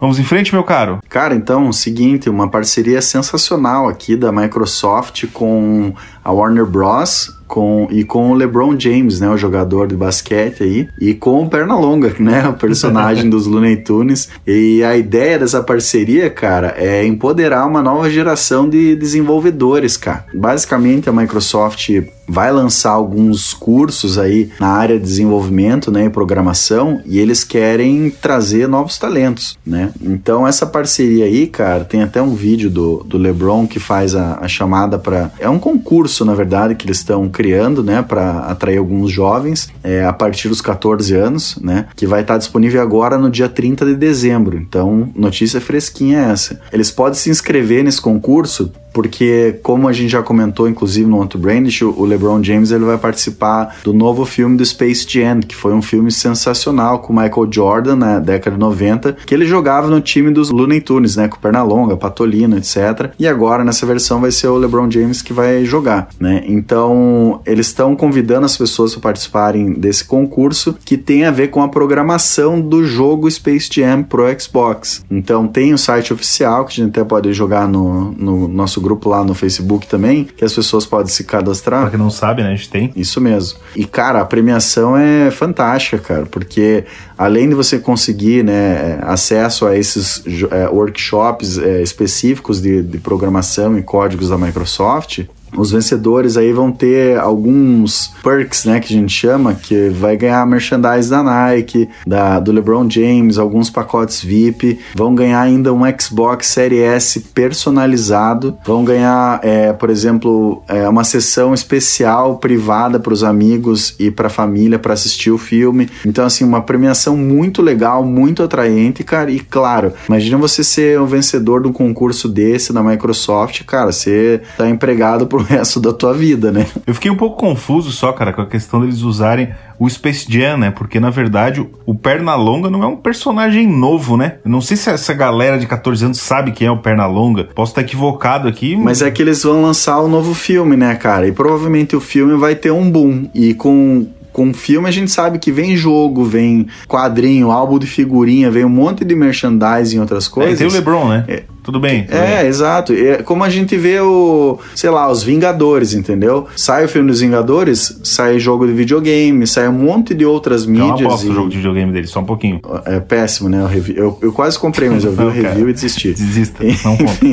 Vamos 0.00 0.18
em 0.18 0.24
frente, 0.24 0.54
meu 0.54 0.62
caro? 0.62 1.00
Cara, 1.08 1.34
então, 1.34 1.72
seguinte, 1.72 2.30
uma 2.30 2.48
parceria 2.48 3.02
sensacional 3.02 3.88
aqui 3.88 4.16
da 4.16 4.30
Microsoft 4.30 5.26
com 5.32 5.92
a 6.24 6.30
Warner 6.30 6.66
Bros 6.66 7.36
com, 7.48 7.88
e 7.90 8.04
com 8.04 8.30
o 8.30 8.34
LeBron 8.34 8.78
James, 8.78 9.18
né, 9.18 9.28
o 9.28 9.36
jogador 9.36 9.88
de 9.88 9.96
basquete 9.96 10.62
aí, 10.62 10.88
e 11.00 11.14
com 11.14 11.42
o 11.42 11.48
Pernalonga, 11.48 12.14
né, 12.20 12.46
o 12.46 12.52
personagem 12.52 13.28
dos 13.28 13.46
Looney 13.46 13.78
Tunes. 13.78 14.28
E 14.46 14.84
a 14.84 14.96
ideia 14.96 15.38
dessa 15.38 15.62
parceria, 15.62 16.30
cara, 16.30 16.74
é 16.76 17.04
empoderar 17.04 17.66
uma 17.66 17.82
nova 17.82 18.08
geração 18.10 18.68
de 18.68 18.94
desenvolvedores, 18.94 19.96
cara. 19.96 20.26
Basicamente, 20.32 21.08
a 21.08 21.12
Microsoft 21.12 21.88
vai 22.28 22.52
lançar 22.52 22.90
alguns 22.90 23.54
cursos 23.54 24.18
aí 24.18 24.50
na 24.60 24.68
área 24.68 24.98
de 24.98 25.04
desenvolvimento 25.04 25.90
né, 25.90 26.04
e 26.04 26.10
programação 26.10 27.00
e 27.06 27.18
eles 27.18 27.42
querem 27.42 28.10
trazer 28.10 28.68
novos 28.68 28.98
talentos, 28.98 29.56
né? 29.64 29.90
Então 30.00 30.46
essa 30.46 30.66
parceria 30.66 31.24
aí, 31.24 31.46
cara, 31.46 31.84
tem 31.84 32.02
até 32.02 32.20
um 32.20 32.34
vídeo 32.34 32.70
do, 32.70 33.04
do 33.04 33.16
LeBron 33.16 33.66
que 33.66 33.80
faz 33.80 34.14
a, 34.14 34.38
a 34.40 34.48
chamada 34.48 34.98
para 34.98 35.30
é 35.38 35.48
um 35.48 35.58
concurso 35.58 36.24
na 36.24 36.34
verdade 36.34 36.74
que 36.74 36.86
eles 36.86 36.98
estão 36.98 37.28
criando, 37.28 37.82
né, 37.82 38.02
para 38.02 38.40
atrair 38.40 38.78
alguns 38.78 39.10
jovens 39.10 39.68
é, 39.82 40.04
a 40.04 40.12
partir 40.12 40.48
dos 40.48 40.60
14 40.60 41.14
anos, 41.14 41.56
né, 41.60 41.86
que 41.96 42.06
vai 42.06 42.20
estar 42.20 42.36
disponível 42.36 42.82
agora 42.82 43.16
no 43.16 43.30
dia 43.30 43.48
30 43.48 43.86
de 43.86 43.94
dezembro. 43.94 44.56
Então 44.56 45.08
notícia 45.14 45.60
fresquinha 45.60 46.18
é 46.18 46.30
essa. 46.30 46.60
Eles 46.72 46.90
podem 46.90 47.18
se 47.18 47.30
inscrever 47.30 47.82
nesse 47.84 48.00
concurso 48.00 48.70
porque 48.92 49.58
como 49.62 49.88
a 49.88 49.92
gente 49.92 50.10
já 50.10 50.22
comentou 50.22 50.68
inclusive 50.68 51.08
no 51.08 51.18
outro 51.18 51.38
Brandish, 51.38 51.82
o 51.82 52.04
LeBron 52.04 52.42
James 52.42 52.70
ele 52.70 52.84
vai 52.84 52.98
participar 52.98 53.76
do 53.84 53.92
novo 53.92 54.24
filme 54.24 54.56
do 54.56 54.64
Space 54.64 55.06
Jam, 55.08 55.40
que 55.40 55.54
foi 55.54 55.72
um 55.72 55.82
filme 55.82 56.10
sensacional 56.10 57.00
com 57.00 57.12
Michael 57.12 57.48
Jordan 57.50 57.96
na 57.96 58.18
década 58.18 58.56
de 58.56 58.60
90, 58.60 59.16
que 59.26 59.34
ele 59.34 59.46
jogava 59.46 59.88
no 59.88 60.00
time 60.00 60.30
dos 60.30 60.50
Looney 60.50 60.80
Tunes, 60.80 61.16
né, 61.16 61.28
com 61.28 61.38
Pernalonga, 61.38 61.96
Patolino, 61.96 62.56
etc. 62.56 63.12
E 63.18 63.26
agora 63.26 63.64
nessa 63.64 63.86
versão 63.86 64.20
vai 64.20 64.30
ser 64.30 64.48
o 64.48 64.56
LeBron 64.56 64.90
James 64.90 65.22
que 65.22 65.32
vai 65.32 65.64
jogar, 65.64 66.08
né? 66.18 66.44
Então, 66.46 67.40
eles 67.46 67.66
estão 67.66 67.94
convidando 67.96 68.46
as 68.46 68.56
pessoas 68.56 68.94
para 68.94 69.08
participarem 69.08 69.72
desse 69.72 70.04
concurso 70.04 70.76
que 70.84 70.96
tem 70.96 71.24
a 71.24 71.30
ver 71.30 71.48
com 71.48 71.62
a 71.62 71.68
programação 71.68 72.60
do 72.60 72.84
jogo 72.84 73.30
Space 73.30 73.68
Jam 73.70 74.02
pro 74.02 74.26
Xbox. 74.38 75.04
Então, 75.10 75.46
tem 75.46 75.72
o 75.72 75.78
site 75.78 76.12
oficial 76.12 76.64
que 76.64 76.72
a 76.72 76.84
gente 76.84 76.98
até 76.98 77.04
pode 77.04 77.32
jogar 77.32 77.68
no, 77.68 78.12
no 78.12 78.48
nosso 78.48 78.77
grupo 78.80 79.08
lá 79.08 79.24
no 79.24 79.34
Facebook 79.34 79.86
também, 79.86 80.24
que 80.24 80.44
as 80.44 80.52
pessoas 80.52 80.86
podem 80.86 81.12
se 81.12 81.24
cadastrar. 81.24 81.82
Pra 81.82 81.90
quem 81.90 81.98
não 81.98 82.10
sabe, 82.10 82.42
né? 82.42 82.48
A 82.48 82.54
gente 82.54 82.70
tem. 82.70 82.92
Isso 82.96 83.20
mesmo. 83.20 83.58
E, 83.74 83.84
cara, 83.84 84.20
a 84.20 84.24
premiação 84.24 84.96
é 84.96 85.30
fantástica, 85.30 85.98
cara, 85.98 86.26
porque 86.26 86.84
além 87.16 87.48
de 87.48 87.54
você 87.54 87.78
conseguir 87.78 88.44
né, 88.44 88.98
acesso 89.02 89.66
a 89.66 89.76
esses 89.76 90.22
é, 90.50 90.68
workshops 90.68 91.58
é, 91.58 91.82
específicos 91.82 92.60
de, 92.60 92.82
de 92.82 92.98
programação 92.98 93.78
e 93.78 93.82
códigos 93.82 94.28
da 94.28 94.38
Microsoft, 94.38 95.24
os 95.56 95.70
vencedores 95.70 96.36
aí 96.36 96.52
vão 96.52 96.70
ter 96.70 97.18
alguns 97.18 98.12
perks, 98.22 98.64
né, 98.64 98.80
que 98.80 98.92
a 98.92 98.96
gente 98.96 99.12
chama, 99.12 99.54
que 99.54 99.88
vai 99.90 100.16
ganhar 100.16 100.46
merchandise 100.46 101.08
da 101.08 101.22
Nike, 101.22 101.88
da, 102.06 102.38
do 102.40 102.52
LeBron 102.52 102.88
James, 102.88 103.38
alguns 103.38 103.70
pacotes 103.70 104.22
VIP, 104.22 104.78
vão 104.94 105.14
ganhar 105.14 105.40
ainda 105.40 105.72
um 105.72 105.82
Xbox 105.98 106.48
Series 106.48 106.80
S 106.80 107.20
personalizado, 107.20 108.56
vão 108.64 108.84
ganhar, 108.84 109.40
é, 109.42 109.72
por 109.72 109.90
exemplo, 109.90 110.62
é, 110.68 110.88
uma 110.88 111.04
sessão 111.04 111.54
especial 111.54 112.36
privada 112.38 112.98
para 112.98 113.12
os 113.12 113.24
amigos 113.24 113.94
e 113.98 114.10
para 114.10 114.26
a 114.28 114.30
família 114.30 114.78
para 114.78 114.94
assistir 114.94 115.30
o 115.30 115.38
filme. 115.38 115.88
Então, 116.04 116.24
assim, 116.24 116.44
uma 116.44 116.62
premiação 116.62 117.16
muito 117.16 117.62
legal, 117.62 118.04
muito 118.04 118.42
atraente, 118.42 119.02
cara. 119.02 119.30
E 119.30 119.40
claro, 119.40 119.92
imagina 120.08 120.36
você 120.38 120.62
ser 120.62 121.00
o 121.00 121.06
vencedor 121.06 121.62
de 121.62 121.68
um 121.68 121.72
concurso 121.72 122.28
desse 122.28 122.72
da 122.72 122.82
Microsoft, 122.82 123.64
cara, 123.64 123.92
você 123.92 124.40
tá 124.56 124.68
empregado 124.68 125.26
por 125.26 125.37
pro 125.38 125.42
resto 125.46 125.80
da 125.80 125.92
tua 125.92 126.12
vida, 126.12 126.50
né? 126.50 126.66
Eu 126.86 126.94
fiquei 126.94 127.10
um 127.10 127.16
pouco 127.16 127.36
confuso 127.36 127.92
só, 127.92 128.12
cara, 128.12 128.32
com 128.32 128.42
a 128.42 128.46
questão 128.46 128.80
deles 128.80 129.02
usarem 129.02 129.50
o 129.78 129.88
Space 129.88 130.26
Jam, 130.28 130.58
né? 130.58 130.70
Porque 130.70 130.98
na 130.98 131.10
verdade 131.10 131.64
o 131.86 131.94
Pernalonga 131.94 132.68
não 132.68 132.82
é 132.82 132.86
um 132.86 132.96
personagem 132.96 133.66
novo, 133.66 134.16
né? 134.16 134.38
Eu 134.44 134.50
não 134.50 134.60
sei 134.60 134.76
se 134.76 134.90
essa 134.90 135.14
galera 135.14 135.58
de 135.58 135.66
14 135.66 136.04
anos 136.04 136.20
sabe 136.20 136.50
quem 136.50 136.66
é 136.66 136.70
o 136.70 136.78
Pernalonga. 136.78 137.44
Posso 137.54 137.72
estar 137.72 137.82
equivocado 137.82 138.48
aqui. 138.48 138.76
Mas 138.76 139.02
é 139.02 139.10
que 139.10 139.22
eles 139.22 139.42
vão 139.42 139.62
lançar 139.62 140.00
o 140.00 140.06
um 140.06 140.08
novo 140.08 140.34
filme, 140.34 140.76
né, 140.76 140.94
cara? 140.96 141.28
E 141.28 141.32
provavelmente 141.32 141.94
o 141.94 142.00
filme 142.00 142.36
vai 142.36 142.54
ter 142.56 142.72
um 142.72 142.90
boom. 142.90 143.28
E 143.34 143.54
com 143.54 144.06
com 144.30 144.54
filme 144.54 144.86
a 144.86 144.92
gente 144.92 145.10
sabe 145.10 145.38
que 145.40 145.50
vem 145.50 145.76
jogo, 145.76 146.24
vem 146.24 146.68
quadrinho, 146.86 147.50
álbum 147.50 147.76
de 147.76 147.88
figurinha, 147.88 148.48
vem 148.48 148.64
um 148.64 148.68
monte 148.68 149.04
de 149.04 149.12
merchandising 149.16 149.96
e 149.96 150.00
outras 150.00 150.28
coisas. 150.28 150.54
É, 150.54 150.56
tem 150.58 150.66
o 150.66 150.70
LeBron, 150.70 151.08
né? 151.08 151.24
É. 151.26 151.42
Tudo 151.68 151.80
bem. 151.80 152.04
Tudo 152.04 152.16
é, 152.16 152.40
bem. 152.40 152.46
exato. 152.46 152.94
É 152.94 153.22
como 153.22 153.44
a 153.44 153.50
gente 153.50 153.76
vê 153.76 154.00
o, 154.00 154.58
sei 154.74 154.88
lá, 154.88 155.06
os 155.12 155.22
Vingadores, 155.22 155.92
entendeu? 155.92 156.46
Sai 156.56 156.86
o 156.86 156.88
filme 156.88 157.10
dos 157.10 157.20
Vingadores, 157.20 158.00
sai 158.02 158.38
jogo 158.38 158.66
de 158.66 158.72
videogame, 158.72 159.46
sai 159.46 159.68
um 159.68 159.72
monte 159.72 160.14
de 160.14 160.24
outras 160.24 160.64
mídias. 160.64 160.98
Eu 160.98 161.08
não 161.08 161.24
e... 161.24 161.28
o 161.28 161.34
jogo 161.34 161.50
de 161.50 161.58
videogame 161.58 161.92
dele, 161.92 162.06
só 162.06 162.20
um 162.20 162.24
pouquinho. 162.24 162.62
É 162.86 163.00
péssimo, 163.00 163.50
né? 163.50 163.68
Eu, 163.70 163.94
eu, 163.94 164.18
eu 164.22 164.32
quase 164.32 164.58
comprei, 164.58 164.88
mas 164.88 165.04
eu 165.04 165.12
vi 165.12 165.22
o 165.22 165.28
review 165.30 165.68
e 165.68 165.74
desisti. 165.74 166.14
Desista, 166.14 166.64
não 166.82 166.96
conta. 166.96 167.26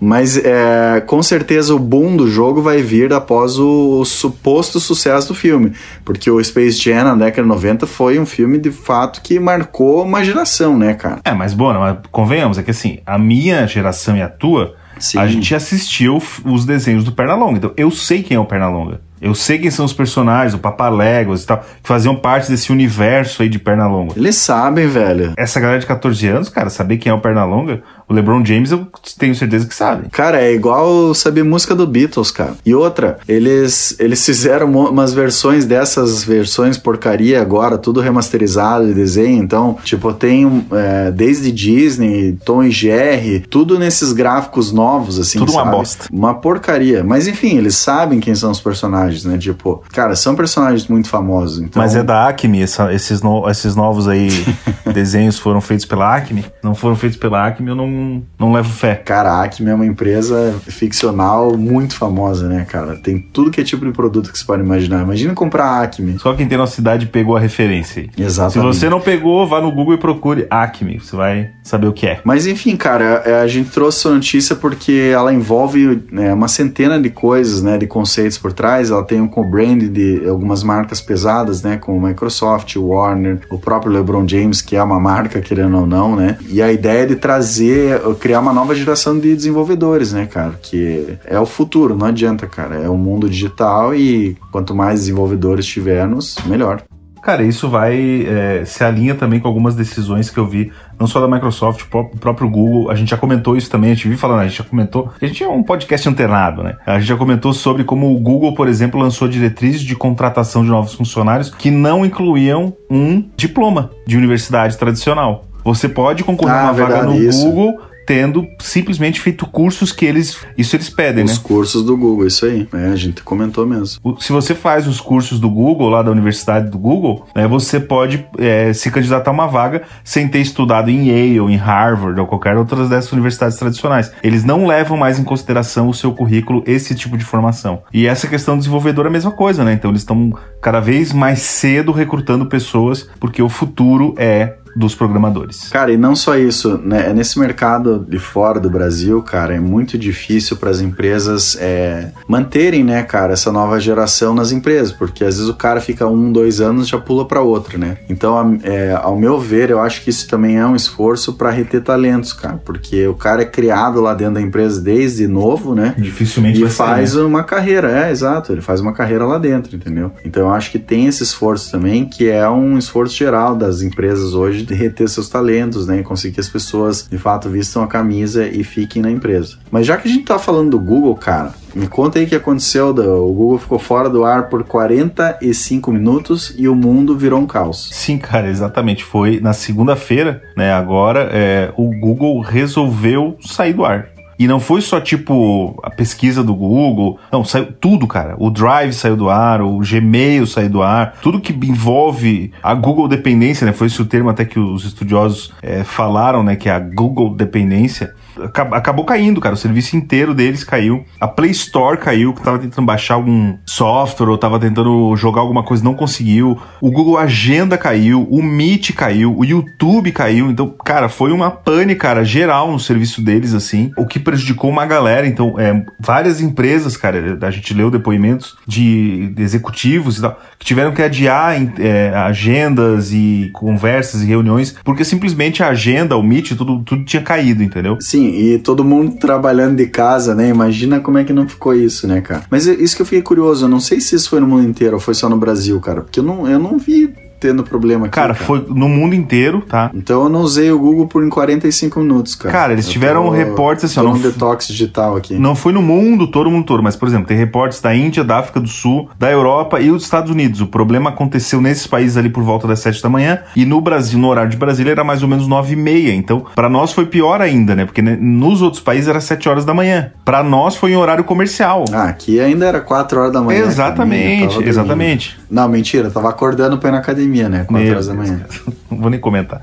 Mas 0.00 0.38
é, 0.38 1.02
com 1.06 1.22
certeza 1.22 1.74
o 1.74 1.78
boom 1.78 2.16
do 2.16 2.26
jogo 2.26 2.62
vai 2.62 2.80
vir 2.80 3.12
após 3.12 3.58
o, 3.58 4.00
o, 4.00 4.04
suposto 4.06 4.80
sucesso 4.80 5.28
do 5.28 5.34
filme. 5.34 5.74
Porque 6.02 6.30
o 6.30 6.42
Space 6.42 6.80
Jam 6.80 7.04
na 7.04 7.14
década 7.14 7.42
de 7.42 7.48
90 7.48 7.86
foi 7.86 8.18
um 8.18 8.24
filme 8.24 8.58
de 8.58 8.70
fato 8.70 9.20
que 9.20 9.38
marcou 9.38 10.02
uma 10.02 10.24
geração, 10.24 10.78
né, 10.78 10.94
cara? 10.94 11.20
É, 11.22 11.34
mas 11.34 11.52
bom, 11.52 11.74
mas 11.74 11.98
convenhamos, 12.10 12.56
é 12.56 12.62
que 12.62 12.70
assim, 12.70 13.00
a 13.04 13.18
minha 13.18 13.49
geração 13.66 14.16
e 14.16 14.22
a 14.22 14.28
tua, 14.28 14.76
Sim. 14.98 15.18
a 15.18 15.26
gente 15.26 15.54
assistiu 15.54 16.22
os 16.44 16.64
desenhos 16.64 17.04
do 17.04 17.12
Pernalonga. 17.12 17.58
Então 17.58 17.72
eu 17.76 17.90
sei 17.90 18.22
quem 18.22 18.36
é 18.36 18.40
o 18.40 18.44
Pernalonga. 18.44 19.00
Eu 19.20 19.34
sei 19.34 19.58
quem 19.58 19.70
são 19.70 19.84
os 19.84 19.92
personagens, 19.92 20.54
o 20.54 20.58
Papaléguas 20.58 21.42
e 21.42 21.46
tal, 21.46 21.58
que 21.58 21.88
faziam 21.88 22.16
parte 22.16 22.50
desse 22.50 22.72
universo 22.72 23.42
aí 23.42 23.48
de 23.48 23.58
Pernalonga. 23.58 24.14
Eles 24.16 24.36
sabem, 24.36 24.86
velho. 24.86 25.32
Essa 25.36 25.60
galera 25.60 25.80
de 25.80 25.86
14 25.86 26.26
anos, 26.28 26.48
cara, 26.48 26.70
saber 26.70 26.98
quem 26.98 27.10
é 27.10 27.14
o 27.14 27.20
Pernalonga, 27.20 27.82
o 28.10 28.12
LeBron 28.12 28.44
James, 28.44 28.72
eu 28.72 28.88
tenho 29.16 29.36
certeza 29.36 29.66
que 29.66 29.74
sabe. 29.74 30.08
Cara, 30.10 30.42
é 30.42 30.52
igual 30.52 31.14
saber 31.14 31.44
música 31.44 31.76
do 31.76 31.86
Beatles, 31.86 32.32
cara. 32.32 32.54
E 32.66 32.74
outra, 32.74 33.18
eles, 33.28 33.94
eles 34.00 34.26
fizeram 34.26 34.68
umas 34.68 35.14
versões 35.14 35.64
dessas 35.64 36.24
versões 36.24 36.76
porcaria 36.76 37.40
agora, 37.40 37.78
tudo 37.78 38.00
remasterizado 38.00 38.88
de 38.88 38.94
desenho. 38.94 39.40
Então, 39.40 39.78
tipo, 39.84 40.12
tem 40.12 40.66
é, 40.72 41.12
desde 41.12 41.52
Disney, 41.52 42.36
Tom 42.44 42.64
e 42.64 42.70
Jerry, 42.70 43.40
tudo 43.48 43.78
nesses 43.78 44.12
gráficos 44.12 44.72
novos, 44.72 45.18
assim. 45.18 45.38
Tudo 45.38 45.52
sabe? 45.52 45.68
uma 45.68 45.76
bosta. 45.76 46.06
Uma 46.10 46.34
porcaria. 46.34 47.04
Mas 47.04 47.28
enfim, 47.28 47.58
eles 47.58 47.76
sabem 47.76 48.18
quem 48.18 48.34
são 48.34 48.50
os 48.50 48.60
personagens, 48.60 49.09
né? 49.24 49.38
Tipo, 49.38 49.82
cara, 49.92 50.14
são 50.16 50.34
personagens 50.34 50.86
muito 50.88 51.08
famosos. 51.08 51.58
Então... 51.58 51.80
Mas 51.80 51.94
é 51.94 52.02
da 52.02 52.28
Acme, 52.28 52.62
essa, 52.62 52.92
esses, 52.92 53.22
no, 53.22 53.48
esses 53.48 53.74
novos 53.74 54.08
aí 54.08 54.28
desenhos 54.92 55.38
foram 55.38 55.60
feitos 55.60 55.86
pela 55.86 56.16
Acme. 56.16 56.44
Não 56.62 56.74
foram 56.74 56.96
feitos 56.96 57.18
pela 57.18 57.46
Acme, 57.46 57.68
eu 57.68 57.74
não 57.74 58.22
não, 58.38 58.52
levo 58.52 58.70
fé. 58.70 58.94
Cara, 58.94 59.32
a 59.32 59.44
Acme 59.44 59.70
é 59.70 59.74
uma 59.74 59.86
empresa 59.86 60.54
ficcional 60.66 61.56
muito 61.56 61.94
famosa, 61.94 62.48
né, 62.48 62.64
cara? 62.68 62.96
Tem 62.96 63.18
tudo 63.18 63.50
que 63.50 63.60
é 63.60 63.64
tipo 63.64 63.84
de 63.84 63.92
produto 63.92 64.32
que 64.32 64.38
você 64.38 64.44
pode 64.44 64.62
imaginar. 64.62 65.02
Imagina 65.02 65.34
comprar 65.34 65.64
a 65.64 65.82
Acme. 65.82 66.18
Só 66.18 66.34
quem 66.34 66.46
tem 66.48 66.56
nossa 66.56 66.74
cidade 66.74 67.06
pegou 67.06 67.36
a 67.36 67.40
referência 67.40 68.02
aí. 68.02 68.10
Exatamente. 68.16 68.74
Se 68.74 68.80
você 68.80 68.88
não 68.88 69.00
pegou, 69.00 69.46
vá 69.46 69.60
no 69.60 69.70
Google 69.70 69.94
e 69.94 69.98
procure 69.98 70.46
Acme. 70.50 70.98
Você 70.98 71.16
vai 71.16 71.50
saber 71.62 71.86
o 71.86 71.92
que 71.92 72.06
é. 72.06 72.20
Mas 72.24 72.46
enfim, 72.46 72.76
cara, 72.76 73.22
é, 73.24 73.40
a 73.40 73.46
gente 73.46 73.70
trouxe 73.70 74.06
a 74.08 74.10
notícia 74.10 74.56
porque 74.56 75.10
ela 75.12 75.32
envolve 75.32 76.02
né, 76.10 76.32
uma 76.32 76.48
centena 76.48 77.00
de 77.00 77.10
coisas, 77.10 77.62
né, 77.62 77.78
de 77.78 77.86
conceitos 77.86 78.38
por 78.38 78.52
trás. 78.52 78.90
Ela 78.90 78.99
tem 79.04 79.20
um 79.20 79.28
co-brand 79.28 79.82
de 79.82 80.26
algumas 80.28 80.62
marcas 80.62 81.00
pesadas, 81.00 81.62
né, 81.62 81.76
como 81.76 82.06
Microsoft, 82.06 82.76
Warner, 82.76 83.40
o 83.50 83.58
próprio 83.58 83.92
LeBron 83.92 84.26
James, 84.26 84.60
que 84.60 84.76
é 84.76 84.82
uma 84.82 85.00
marca, 85.00 85.40
querendo 85.40 85.78
ou 85.78 85.86
não, 85.86 86.16
né? 86.16 86.38
E 86.48 86.60
a 86.62 86.72
ideia 86.72 87.02
é 87.02 87.06
de 87.06 87.16
trazer 87.16 88.00
criar 88.18 88.40
uma 88.40 88.52
nova 88.52 88.74
geração 88.74 89.18
de 89.18 89.34
desenvolvedores, 89.34 90.12
né, 90.12 90.26
cara? 90.26 90.58
Que 90.62 91.18
é 91.24 91.38
o 91.38 91.46
futuro, 91.46 91.96
não 91.96 92.06
adianta, 92.06 92.46
cara. 92.46 92.76
É 92.76 92.88
o 92.88 92.96
mundo 92.96 93.28
digital 93.28 93.94
e 93.94 94.36
quanto 94.50 94.74
mais 94.74 95.00
desenvolvedores 95.00 95.66
tivermos, 95.66 96.36
melhor. 96.46 96.82
Cara, 97.22 97.42
isso 97.42 97.68
vai 97.68 98.26
é, 98.26 98.64
se 98.64 98.82
alinha 98.82 99.14
também 99.14 99.40
com 99.40 99.46
algumas 99.46 99.74
decisões 99.74 100.30
que 100.30 100.38
eu 100.38 100.46
vi, 100.46 100.72
não 101.00 101.06
só 101.06 101.18
da 101.18 101.26
Microsoft, 101.26 101.86
o 101.90 102.18
próprio 102.18 102.48
Google. 102.50 102.90
A 102.90 102.94
gente 102.94 103.08
já 103.08 103.16
comentou 103.16 103.56
isso 103.56 103.70
também, 103.70 103.90
a 103.90 103.94
gente 103.94 104.06
viu 104.06 104.18
falando, 104.18 104.40
a 104.40 104.46
gente 104.46 104.58
já 104.58 104.64
comentou. 104.64 105.10
A 105.20 105.26
gente 105.26 105.42
é 105.42 105.48
um 105.48 105.62
podcast 105.62 106.06
antenado, 106.06 106.62
né? 106.62 106.76
A 106.84 106.98
gente 106.98 107.08
já 107.08 107.16
comentou 107.16 107.54
sobre 107.54 107.82
como 107.84 108.14
o 108.14 108.20
Google, 108.20 108.54
por 108.54 108.68
exemplo, 108.68 109.00
lançou 109.00 109.26
diretrizes 109.26 109.80
de 109.80 109.96
contratação 109.96 110.62
de 110.62 110.68
novos 110.68 110.92
funcionários 110.92 111.48
que 111.48 111.70
não 111.70 112.04
incluíam 112.04 112.76
um 112.90 113.24
diploma 113.34 113.90
de 114.06 114.18
universidade 114.18 114.76
tradicional. 114.76 115.46
Você 115.64 115.88
pode 115.88 116.22
concorrer 116.22 116.54
a 116.54 116.60
ah, 116.60 116.64
uma 116.64 116.72
vaga 116.72 117.02
no 117.02 117.14
isso. 117.14 117.44
Google 117.46 117.80
tendo 118.10 118.44
simplesmente 118.58 119.20
feito 119.20 119.46
cursos 119.46 119.92
que 119.92 120.04
eles. 120.04 120.36
Isso 120.58 120.74
eles 120.74 120.90
pedem, 120.90 121.22
Os 121.22 121.34
né? 121.38 121.40
cursos 121.44 121.84
do 121.84 121.96
Google, 121.96 122.26
isso 122.26 122.44
aí. 122.44 122.66
É, 122.74 122.86
a 122.88 122.96
gente 122.96 123.22
comentou 123.22 123.64
mesmo. 123.64 124.00
O- 124.02 124.20
Se 124.20 124.32
você 124.32 124.52
faz 124.52 124.88
os 124.88 125.00
cursos 125.00 125.38
do 125.38 125.48
Google, 125.48 125.88
lá 125.88 126.02
da 126.02 126.10
universidade 126.10 126.68
do 126.68 126.76
Google, 126.76 127.24
né, 127.36 127.46
você 127.46 127.78
pode 127.78 128.26
é, 128.36 128.72
se 128.72 128.90
candidatar 128.90 129.30
a 129.30 129.34
uma 129.34 129.46
vaga 129.46 129.82
sem 130.02 130.26
ter 130.26 130.40
estudado 130.40 130.90
em 130.90 131.06
Yale, 131.06 131.52
em 131.52 131.56
Harvard 131.56 132.18
ou 132.20 132.26
qualquer 132.26 132.56
outra 132.56 132.84
dessas 132.88 133.12
universidades 133.12 133.56
tradicionais. 133.56 134.10
Eles 134.24 134.42
não 134.44 134.66
levam 134.66 134.96
mais 134.96 135.20
em 135.20 135.22
consideração 135.22 135.88
o 135.88 135.94
seu 135.94 136.10
currículo 136.12 136.64
esse 136.66 136.96
tipo 136.96 137.16
de 137.16 137.24
formação. 137.24 137.82
E 137.92 138.08
essa 138.08 138.26
questão 138.26 138.56
do 138.56 138.58
desenvolvedor 138.58 139.04
é 139.04 139.08
a 139.08 139.12
mesma 139.12 139.30
coisa, 139.30 139.62
né? 139.62 139.72
Então 139.74 139.88
eles 139.92 140.02
estão 140.02 140.32
cada 140.60 140.80
vez 140.80 141.12
mais 141.12 141.40
cedo 141.40 141.92
recrutando 141.92 142.46
pessoas, 142.46 143.08
porque 143.18 143.42
o 143.42 143.48
futuro 143.48 144.14
é 144.16 144.56
dos 144.74 144.94
programadores. 144.94 145.68
Cara, 145.68 145.92
e 145.92 145.96
não 145.96 146.14
só 146.14 146.36
isso, 146.36 146.78
né? 146.78 147.12
Nesse 147.12 147.38
mercado 147.38 148.04
de 148.08 148.18
fora 148.18 148.60
do 148.60 148.70
Brasil, 148.70 149.22
cara, 149.22 149.54
é 149.54 149.60
muito 149.60 149.98
difícil 149.98 150.56
para 150.56 150.70
as 150.70 150.80
empresas 150.80 151.56
é, 151.60 152.10
manterem, 152.28 152.84
né, 152.84 153.02
cara, 153.02 153.32
essa 153.32 153.50
nova 153.50 153.80
geração 153.80 154.34
nas 154.34 154.52
empresas, 154.52 154.92
porque 154.92 155.24
às 155.24 155.36
vezes 155.36 155.48
o 155.48 155.54
cara 155.54 155.80
fica 155.80 156.06
um, 156.06 156.32
dois 156.32 156.60
anos 156.60 156.86
e 156.86 156.90
já 156.90 156.98
pula 156.98 157.26
para 157.26 157.40
outra, 157.40 157.78
né? 157.78 157.98
Então, 158.08 158.58
é, 158.62 158.92
ao 158.92 159.18
meu 159.18 159.38
ver, 159.38 159.70
eu 159.70 159.80
acho 159.80 160.02
que 160.02 160.10
isso 160.10 160.28
também 160.28 160.58
é 160.58 160.66
um 160.66 160.76
esforço 160.76 161.34
para 161.34 161.50
reter 161.50 161.82
talentos, 161.82 162.32
cara, 162.32 162.60
porque 162.64 163.06
o 163.06 163.14
cara 163.14 163.42
é 163.42 163.46
criado 163.46 164.00
lá 164.00 164.14
dentro 164.14 164.34
da 164.34 164.40
empresa 164.40 164.80
desde 164.80 165.26
novo, 165.26 165.74
né? 165.74 165.94
Dificilmente 165.98 166.62
E 166.62 166.70
sair, 166.70 166.88
faz 166.88 167.14
né? 167.14 167.22
uma 167.22 167.44
carreira, 167.44 168.06
é, 168.06 168.10
exato. 168.10 168.52
Ele 168.52 168.60
faz 168.60 168.80
uma 168.80 168.92
carreira 168.92 169.24
lá 169.24 169.38
dentro, 169.38 169.74
entendeu? 169.74 170.12
Então 170.24 170.49
eu 170.50 170.54
acho 170.54 170.70
que 170.70 170.78
tem 170.78 171.06
esse 171.06 171.22
esforço 171.22 171.70
também, 171.70 172.04
que 172.04 172.28
é 172.28 172.48
um 172.48 172.76
esforço 172.76 173.16
geral 173.16 173.56
das 173.56 173.82
empresas 173.82 174.34
hoje 174.34 174.62
de 174.62 174.74
reter 174.74 175.08
seus 175.08 175.28
talentos, 175.28 175.86
né? 175.86 176.02
Conseguir 176.02 176.34
que 176.34 176.40
as 176.40 176.48
pessoas 176.48 177.06
de 177.08 177.18
fato 177.18 177.48
vistam 177.48 177.82
a 177.82 177.86
camisa 177.86 178.46
e 178.46 178.64
fiquem 178.64 179.00
na 179.02 179.10
empresa. 179.10 179.58
Mas 179.70 179.86
já 179.86 179.96
que 179.96 180.08
a 180.08 180.10
gente 180.10 180.24
tá 180.24 180.38
falando 180.38 180.70
do 180.70 180.78
Google, 180.78 181.14
cara, 181.14 181.54
me 181.74 181.86
conta 181.86 182.18
aí 182.18 182.24
o 182.24 182.28
que 182.28 182.34
aconteceu. 182.34 182.88
O 182.88 183.32
Google 183.32 183.58
ficou 183.58 183.78
fora 183.78 184.08
do 184.08 184.24
ar 184.24 184.48
por 184.48 184.64
45 184.64 185.92
minutos 185.92 186.54
e 186.56 186.68
o 186.68 186.74
mundo 186.74 187.16
virou 187.16 187.40
um 187.40 187.46
caos. 187.46 187.90
Sim, 187.92 188.18
cara, 188.18 188.48
exatamente. 188.48 189.04
Foi 189.04 189.40
na 189.40 189.52
segunda-feira, 189.52 190.42
né? 190.56 190.72
Agora, 190.72 191.28
é, 191.32 191.72
o 191.76 191.90
Google 191.98 192.40
resolveu 192.40 193.36
sair 193.40 193.72
do 193.72 193.84
ar. 193.84 194.08
E 194.40 194.48
não 194.48 194.58
foi 194.58 194.80
só 194.80 194.98
tipo 194.98 195.78
a 195.82 195.90
pesquisa 195.90 196.42
do 196.42 196.54
Google, 196.54 197.18
não, 197.30 197.44
saiu 197.44 197.74
tudo, 197.78 198.06
cara. 198.06 198.36
O 198.38 198.50
Drive 198.50 198.94
saiu 198.94 199.14
do 199.14 199.28
ar, 199.28 199.60
o 199.60 199.80
Gmail 199.80 200.46
saiu 200.46 200.70
do 200.70 200.82
ar, 200.82 201.18
tudo 201.20 201.38
que 201.38 201.52
envolve 201.52 202.50
a 202.62 202.72
Google 202.72 203.06
dependência, 203.06 203.66
né? 203.66 203.74
Foi 203.74 203.88
esse 203.88 204.00
o 204.00 204.06
termo 204.06 204.30
até 204.30 204.46
que 204.46 204.58
os 204.58 204.86
estudiosos 204.86 205.52
é, 205.60 205.84
falaram, 205.84 206.42
né? 206.42 206.56
Que 206.56 206.70
é 206.70 206.72
a 206.72 206.78
Google 206.78 207.34
dependência. 207.34 208.14
Acab- 208.44 208.74
Acabou 208.74 209.04
caindo, 209.04 209.40
cara. 209.40 209.54
O 209.54 209.58
serviço 209.58 209.96
inteiro 209.96 210.34
deles 210.34 210.64
caiu. 210.64 211.04
A 211.20 211.28
Play 211.28 211.50
Store 211.50 211.96
caiu, 211.98 212.32
que 212.32 212.42
tava 212.42 212.58
tentando 212.58 212.86
baixar 212.86 213.14
algum 213.14 213.56
software 213.66 214.28
ou 214.28 214.38
tava 214.38 214.58
tentando 214.58 215.14
jogar 215.16 215.40
alguma 215.40 215.62
coisa, 215.62 215.82
não 215.84 215.94
conseguiu. 215.94 216.58
O 216.80 216.90
Google 216.90 217.18
Agenda 217.18 217.76
caiu, 217.78 218.26
o 218.30 218.42
Meet 218.42 218.92
caiu, 218.94 219.36
o 219.36 219.44
YouTube 219.44 220.12
caiu. 220.12 220.50
Então, 220.50 220.68
cara, 220.84 221.08
foi 221.08 221.32
uma 221.32 221.50
pane, 221.50 221.94
cara, 221.94 222.24
geral 222.24 222.70
no 222.70 222.78
serviço 222.80 223.22
deles, 223.22 223.54
assim. 223.54 223.90
O 223.96 224.06
que 224.06 224.18
prejudicou 224.18 224.70
uma 224.70 224.86
galera. 224.86 225.26
Então, 225.26 225.54
é, 225.58 225.84
várias 225.98 226.40
empresas, 226.40 226.96
cara, 226.96 227.38
a 227.40 227.50
gente 227.50 227.72
leu 227.74 227.90
depoimentos 227.90 228.56
de, 228.66 229.28
de 229.34 229.42
executivos 229.42 230.18
e 230.18 230.22
tal, 230.22 230.38
que 230.58 230.64
tiveram 230.66 230.92
que 230.92 231.02
adiar 231.02 231.54
é, 231.78 232.10
agendas 232.14 233.12
e 233.12 233.50
conversas 233.52 234.22
e 234.22 234.26
reuniões, 234.26 234.74
porque 234.84 235.04
simplesmente 235.04 235.62
a 235.62 235.68
agenda, 235.68 236.16
o 236.16 236.22
Meet, 236.22 236.52
tudo, 236.56 236.82
tudo 236.82 237.04
tinha 237.04 237.22
caído, 237.22 237.62
entendeu? 237.62 237.96
Sim, 238.00 238.29
e 238.30 238.58
todo 238.58 238.84
mundo 238.84 239.16
trabalhando 239.18 239.76
de 239.76 239.86
casa, 239.86 240.34
né? 240.34 240.48
Imagina 240.48 241.00
como 241.00 241.18
é 241.18 241.24
que 241.24 241.32
não 241.32 241.48
ficou 241.48 241.74
isso, 241.74 242.06
né, 242.06 242.20
cara? 242.20 242.44
Mas 242.50 242.66
é 242.66 242.72
isso 242.74 242.96
que 242.96 243.02
eu 243.02 243.06
fiquei 243.06 243.22
curioso, 243.22 243.64
eu 243.64 243.68
não 243.68 243.80
sei 243.80 244.00
se 244.00 244.14
isso 244.14 244.30
foi 244.30 244.40
no 244.40 244.46
mundo 244.46 244.68
inteiro 244.68 244.94
ou 244.94 245.00
foi 245.00 245.14
só 245.14 245.28
no 245.28 245.36
Brasil, 245.36 245.78
cara, 245.80 246.02
porque 246.02 246.20
eu 246.20 246.24
não, 246.24 246.48
eu 246.48 246.58
não 246.58 246.78
vi 246.78 247.12
tendo 247.40 247.64
problema 247.64 248.06
aqui. 248.06 248.14
Cara, 248.14 248.34
foi 248.34 248.64
no 248.68 248.88
mundo 248.88 249.14
inteiro, 249.14 249.62
tá? 249.68 249.90
Então 249.94 250.24
eu 250.24 250.28
não 250.28 250.40
usei 250.42 250.70
o 250.70 250.78
Google 250.78 251.06
por 251.06 251.24
em 251.24 251.28
45 251.30 251.98
minutos, 252.00 252.34
cara. 252.34 252.52
Cara, 252.52 252.72
eles 252.74 252.86
Eu 252.86 252.92
tiveram 252.92 253.24
tô- 253.24 253.30
reportes 253.30 253.86
assim, 253.86 253.98
ó, 253.98 254.02
tô 254.02 254.08
não 254.10 254.14
num 254.16 254.20
f- 254.22 254.28
detox 254.32 254.68
digital 254.68 255.16
aqui. 255.16 255.34
Não 255.34 255.54
foi 255.54 255.72
no 255.72 255.80
mundo 255.82 256.26
todo, 256.26 256.50
mundo 256.50 256.66
todo, 256.66 256.82
mas, 256.82 256.94
por 256.96 257.08
exemplo, 257.08 257.26
tem 257.26 257.36
reportes 257.36 257.80
da 257.80 257.94
Índia, 257.94 258.22
da 258.22 258.38
África 258.38 258.60
do 258.60 258.68
Sul, 258.68 259.08
da 259.18 259.30
Europa 259.30 259.80
e 259.80 259.88
dos 259.90 260.02
Estados 260.04 260.30
Unidos. 260.30 260.60
O 260.60 260.66
problema 260.66 261.10
aconteceu 261.10 261.60
nesses 261.60 261.86
países 261.86 262.16
ali 262.16 262.28
por 262.28 262.42
volta 262.42 262.68
das 262.68 262.80
7 262.80 263.02
da 263.02 263.08
manhã 263.08 263.40
e 263.56 263.64
no 263.64 263.80
Brasil, 263.80 264.18
no 264.18 264.28
horário 264.28 264.50
de 264.50 264.56
Brasília, 264.56 264.92
era 264.92 265.02
mais 265.04 265.22
ou 265.22 265.28
menos 265.28 265.48
9 265.48 265.72
e 265.72 265.76
meia. 265.76 266.12
Então, 266.14 266.44
pra 266.54 266.68
nós 266.68 266.92
foi 266.92 267.06
pior 267.06 267.40
ainda, 267.40 267.74
né? 267.74 267.84
Porque 267.86 268.02
né, 268.02 268.18
nos 268.20 268.60
outros 268.60 268.82
países 268.82 269.08
era 269.08 269.20
7 269.20 269.48
horas 269.48 269.64
da 269.64 269.72
manhã. 269.72 270.12
Pra 270.24 270.42
nós 270.42 270.76
foi 270.76 270.92
em 270.92 270.96
horário 270.96 271.24
comercial. 271.24 271.84
Ah, 271.92 272.04
aqui 272.04 272.38
ainda 272.40 272.66
era 272.66 272.80
4 272.80 273.18
horas 273.20 273.32
da 273.32 273.40
manhã. 273.40 273.60
cara, 273.60 273.70
exatamente, 273.70 274.62
exatamente. 274.62 275.38
Não, 275.50 275.68
mentira, 275.68 276.10
tava 276.10 276.28
acordando 276.28 276.78
pra 276.78 276.88
ir 276.90 276.92
na 276.92 276.98
academia, 276.98 277.29
né? 277.48 277.64
4 277.64 277.72
Meu 277.72 277.92
horas 277.92 278.06
da 278.06 278.14
manhã. 278.14 278.44
Não 278.90 278.98
vou 278.98 279.10
nem 279.10 279.20
comentar. 279.20 279.60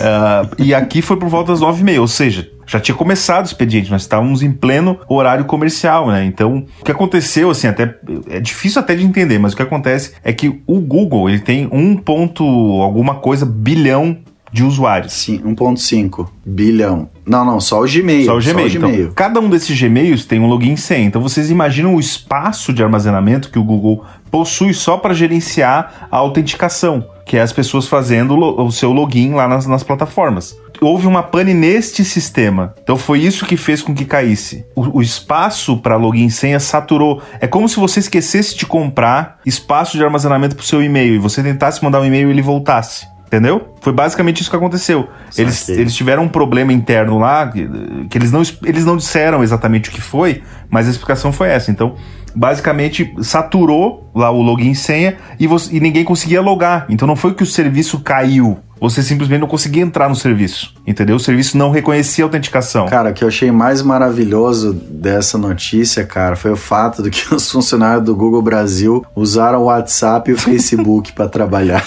Ah, 0.00 0.48
e 0.58 0.74
aqui 0.74 1.02
foi 1.02 1.16
por 1.16 1.28
volta 1.28 1.52
das 1.52 1.60
nove 1.60 1.80
e 1.80 1.84
meia, 1.84 2.00
ou 2.00 2.08
seja, 2.08 2.48
já 2.66 2.78
tinha 2.78 2.94
começado 2.94 3.44
o 3.44 3.48
expediente, 3.48 3.90
nós 3.90 4.02
estávamos 4.02 4.42
em 4.42 4.52
pleno 4.52 4.98
horário 5.08 5.44
comercial, 5.46 6.08
né? 6.08 6.24
Então, 6.24 6.66
o 6.80 6.84
que 6.84 6.92
aconteceu, 6.92 7.50
assim, 7.50 7.66
até 7.66 7.96
é 8.28 8.40
difícil 8.40 8.80
até 8.80 8.94
de 8.94 9.04
entender, 9.04 9.38
mas 9.38 9.52
o 9.52 9.56
que 9.56 9.62
acontece 9.62 10.12
é 10.22 10.32
que 10.32 10.60
o 10.66 10.80
Google 10.80 11.28
ele 11.28 11.40
tem 11.40 11.68
um 11.72 11.96
ponto 11.96 12.44
alguma 12.44 13.16
coisa 13.16 13.46
bilhão 13.46 14.18
de 14.52 14.64
usuários. 14.64 15.12
Sim, 15.12 15.38
1.5 15.40 16.28
bilhão. 16.44 17.08
Não, 17.26 17.44
não, 17.44 17.60
só 17.60 17.82
o 17.82 17.86
Gmail. 17.86 18.24
Só 18.24 18.36
o 18.36 18.40
Gmail. 18.40 18.70
Gmail. 18.70 19.00
Então, 19.02 19.12
cada 19.14 19.40
um 19.40 19.50
desses 19.50 19.78
Gmails 19.78 20.24
tem 20.24 20.40
um 20.40 20.46
login 20.46 20.76
senha. 20.76 21.06
Então 21.06 21.20
vocês 21.20 21.50
imaginam 21.50 21.94
o 21.94 22.00
espaço 22.00 22.72
de 22.72 22.82
armazenamento 22.82 23.50
que 23.50 23.58
o 23.58 23.64
Google 23.64 24.04
possui 24.30 24.72
só 24.74 24.96
para 24.96 25.14
gerenciar 25.14 26.08
a 26.10 26.16
autenticação, 26.16 27.04
que 27.24 27.36
é 27.36 27.40
as 27.40 27.52
pessoas 27.52 27.86
fazendo 27.86 28.36
o 28.38 28.70
seu 28.72 28.92
login 28.92 29.32
lá 29.34 29.46
nas, 29.48 29.66
nas 29.66 29.82
plataformas. 29.82 30.56
Houve 30.80 31.06
uma 31.08 31.22
pane 31.24 31.52
neste 31.52 32.04
sistema. 32.04 32.72
Então 32.82 32.96
foi 32.96 33.18
isso 33.20 33.44
que 33.44 33.56
fez 33.56 33.82
com 33.82 33.92
que 33.94 34.04
caísse. 34.04 34.64
O, 34.76 34.98
o 34.98 35.02
espaço 35.02 35.76
para 35.78 35.96
login 35.96 36.26
e 36.26 36.30
senha 36.30 36.60
saturou. 36.60 37.20
É 37.40 37.46
como 37.48 37.68
se 37.68 37.76
você 37.80 37.98
esquecesse 38.00 38.56
de 38.56 38.64
comprar 38.64 39.40
espaço 39.44 39.96
de 39.96 40.04
armazenamento 40.04 40.54
para 40.54 40.62
o 40.62 40.66
seu 40.66 40.80
e-mail 40.82 41.14
e 41.14 41.18
você 41.18 41.42
tentasse 41.42 41.82
mandar 41.82 42.00
um 42.00 42.04
e-mail 42.04 42.28
e 42.28 42.30
ele 42.30 42.42
voltasse. 42.42 43.06
Entendeu? 43.26 43.74
Foi 43.82 43.92
basicamente 43.92 44.40
isso 44.40 44.48
que 44.48 44.56
aconteceu. 44.56 45.06
Eles, 45.36 45.68
eles 45.68 45.94
tiveram 45.94 46.22
um 46.22 46.28
problema 46.28 46.72
interno 46.72 47.18
lá, 47.18 47.46
que, 47.46 47.68
que 48.08 48.16
eles, 48.16 48.32
não, 48.32 48.40
es- 48.40 48.56
eles 48.64 48.86
não 48.86 48.96
disseram 48.96 49.42
exatamente 49.42 49.90
o 49.90 49.92
que 49.92 50.00
foi, 50.00 50.42
mas 50.70 50.86
a 50.86 50.90
explicação 50.90 51.30
foi 51.30 51.48
essa. 51.48 51.70
Então, 51.70 51.94
basicamente, 52.38 53.12
saturou 53.20 54.10
lá 54.14 54.30
o 54.30 54.40
login 54.40 54.70
e 54.70 54.74
senha 54.76 55.16
e, 55.38 55.46
você- 55.46 55.74
e 55.76 55.80
ninguém 55.80 56.04
conseguia 56.04 56.40
logar. 56.40 56.86
Então, 56.88 57.06
não 57.08 57.16
foi 57.16 57.34
que 57.34 57.42
o 57.42 57.46
serviço 57.46 57.98
caiu. 58.00 58.58
Você 58.80 59.02
simplesmente 59.02 59.40
não 59.40 59.48
conseguia 59.48 59.82
entrar 59.82 60.08
no 60.08 60.14
serviço. 60.14 60.72
Entendeu? 60.86 61.16
O 61.16 61.20
serviço 61.20 61.58
não 61.58 61.70
reconhecia 61.70 62.24
a 62.24 62.26
autenticação. 62.26 62.86
Cara, 62.86 63.10
o 63.10 63.12
que 63.12 63.24
eu 63.24 63.28
achei 63.28 63.50
mais 63.50 63.82
maravilhoso 63.82 64.72
dessa 64.72 65.36
notícia, 65.36 66.04
cara, 66.06 66.36
foi 66.36 66.52
o 66.52 66.56
fato 66.56 67.02
de 67.02 67.10
que 67.10 67.22
os 67.34 67.50
funcionários 67.50 68.04
do 68.04 68.14
Google 68.14 68.40
Brasil 68.40 69.04
usaram 69.16 69.62
o 69.62 69.64
WhatsApp 69.64 70.30
e 70.30 70.34
o 70.34 70.38
Facebook 70.38 71.12
pra 71.12 71.26
trabalhar. 71.28 71.84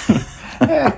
É, 0.59 0.91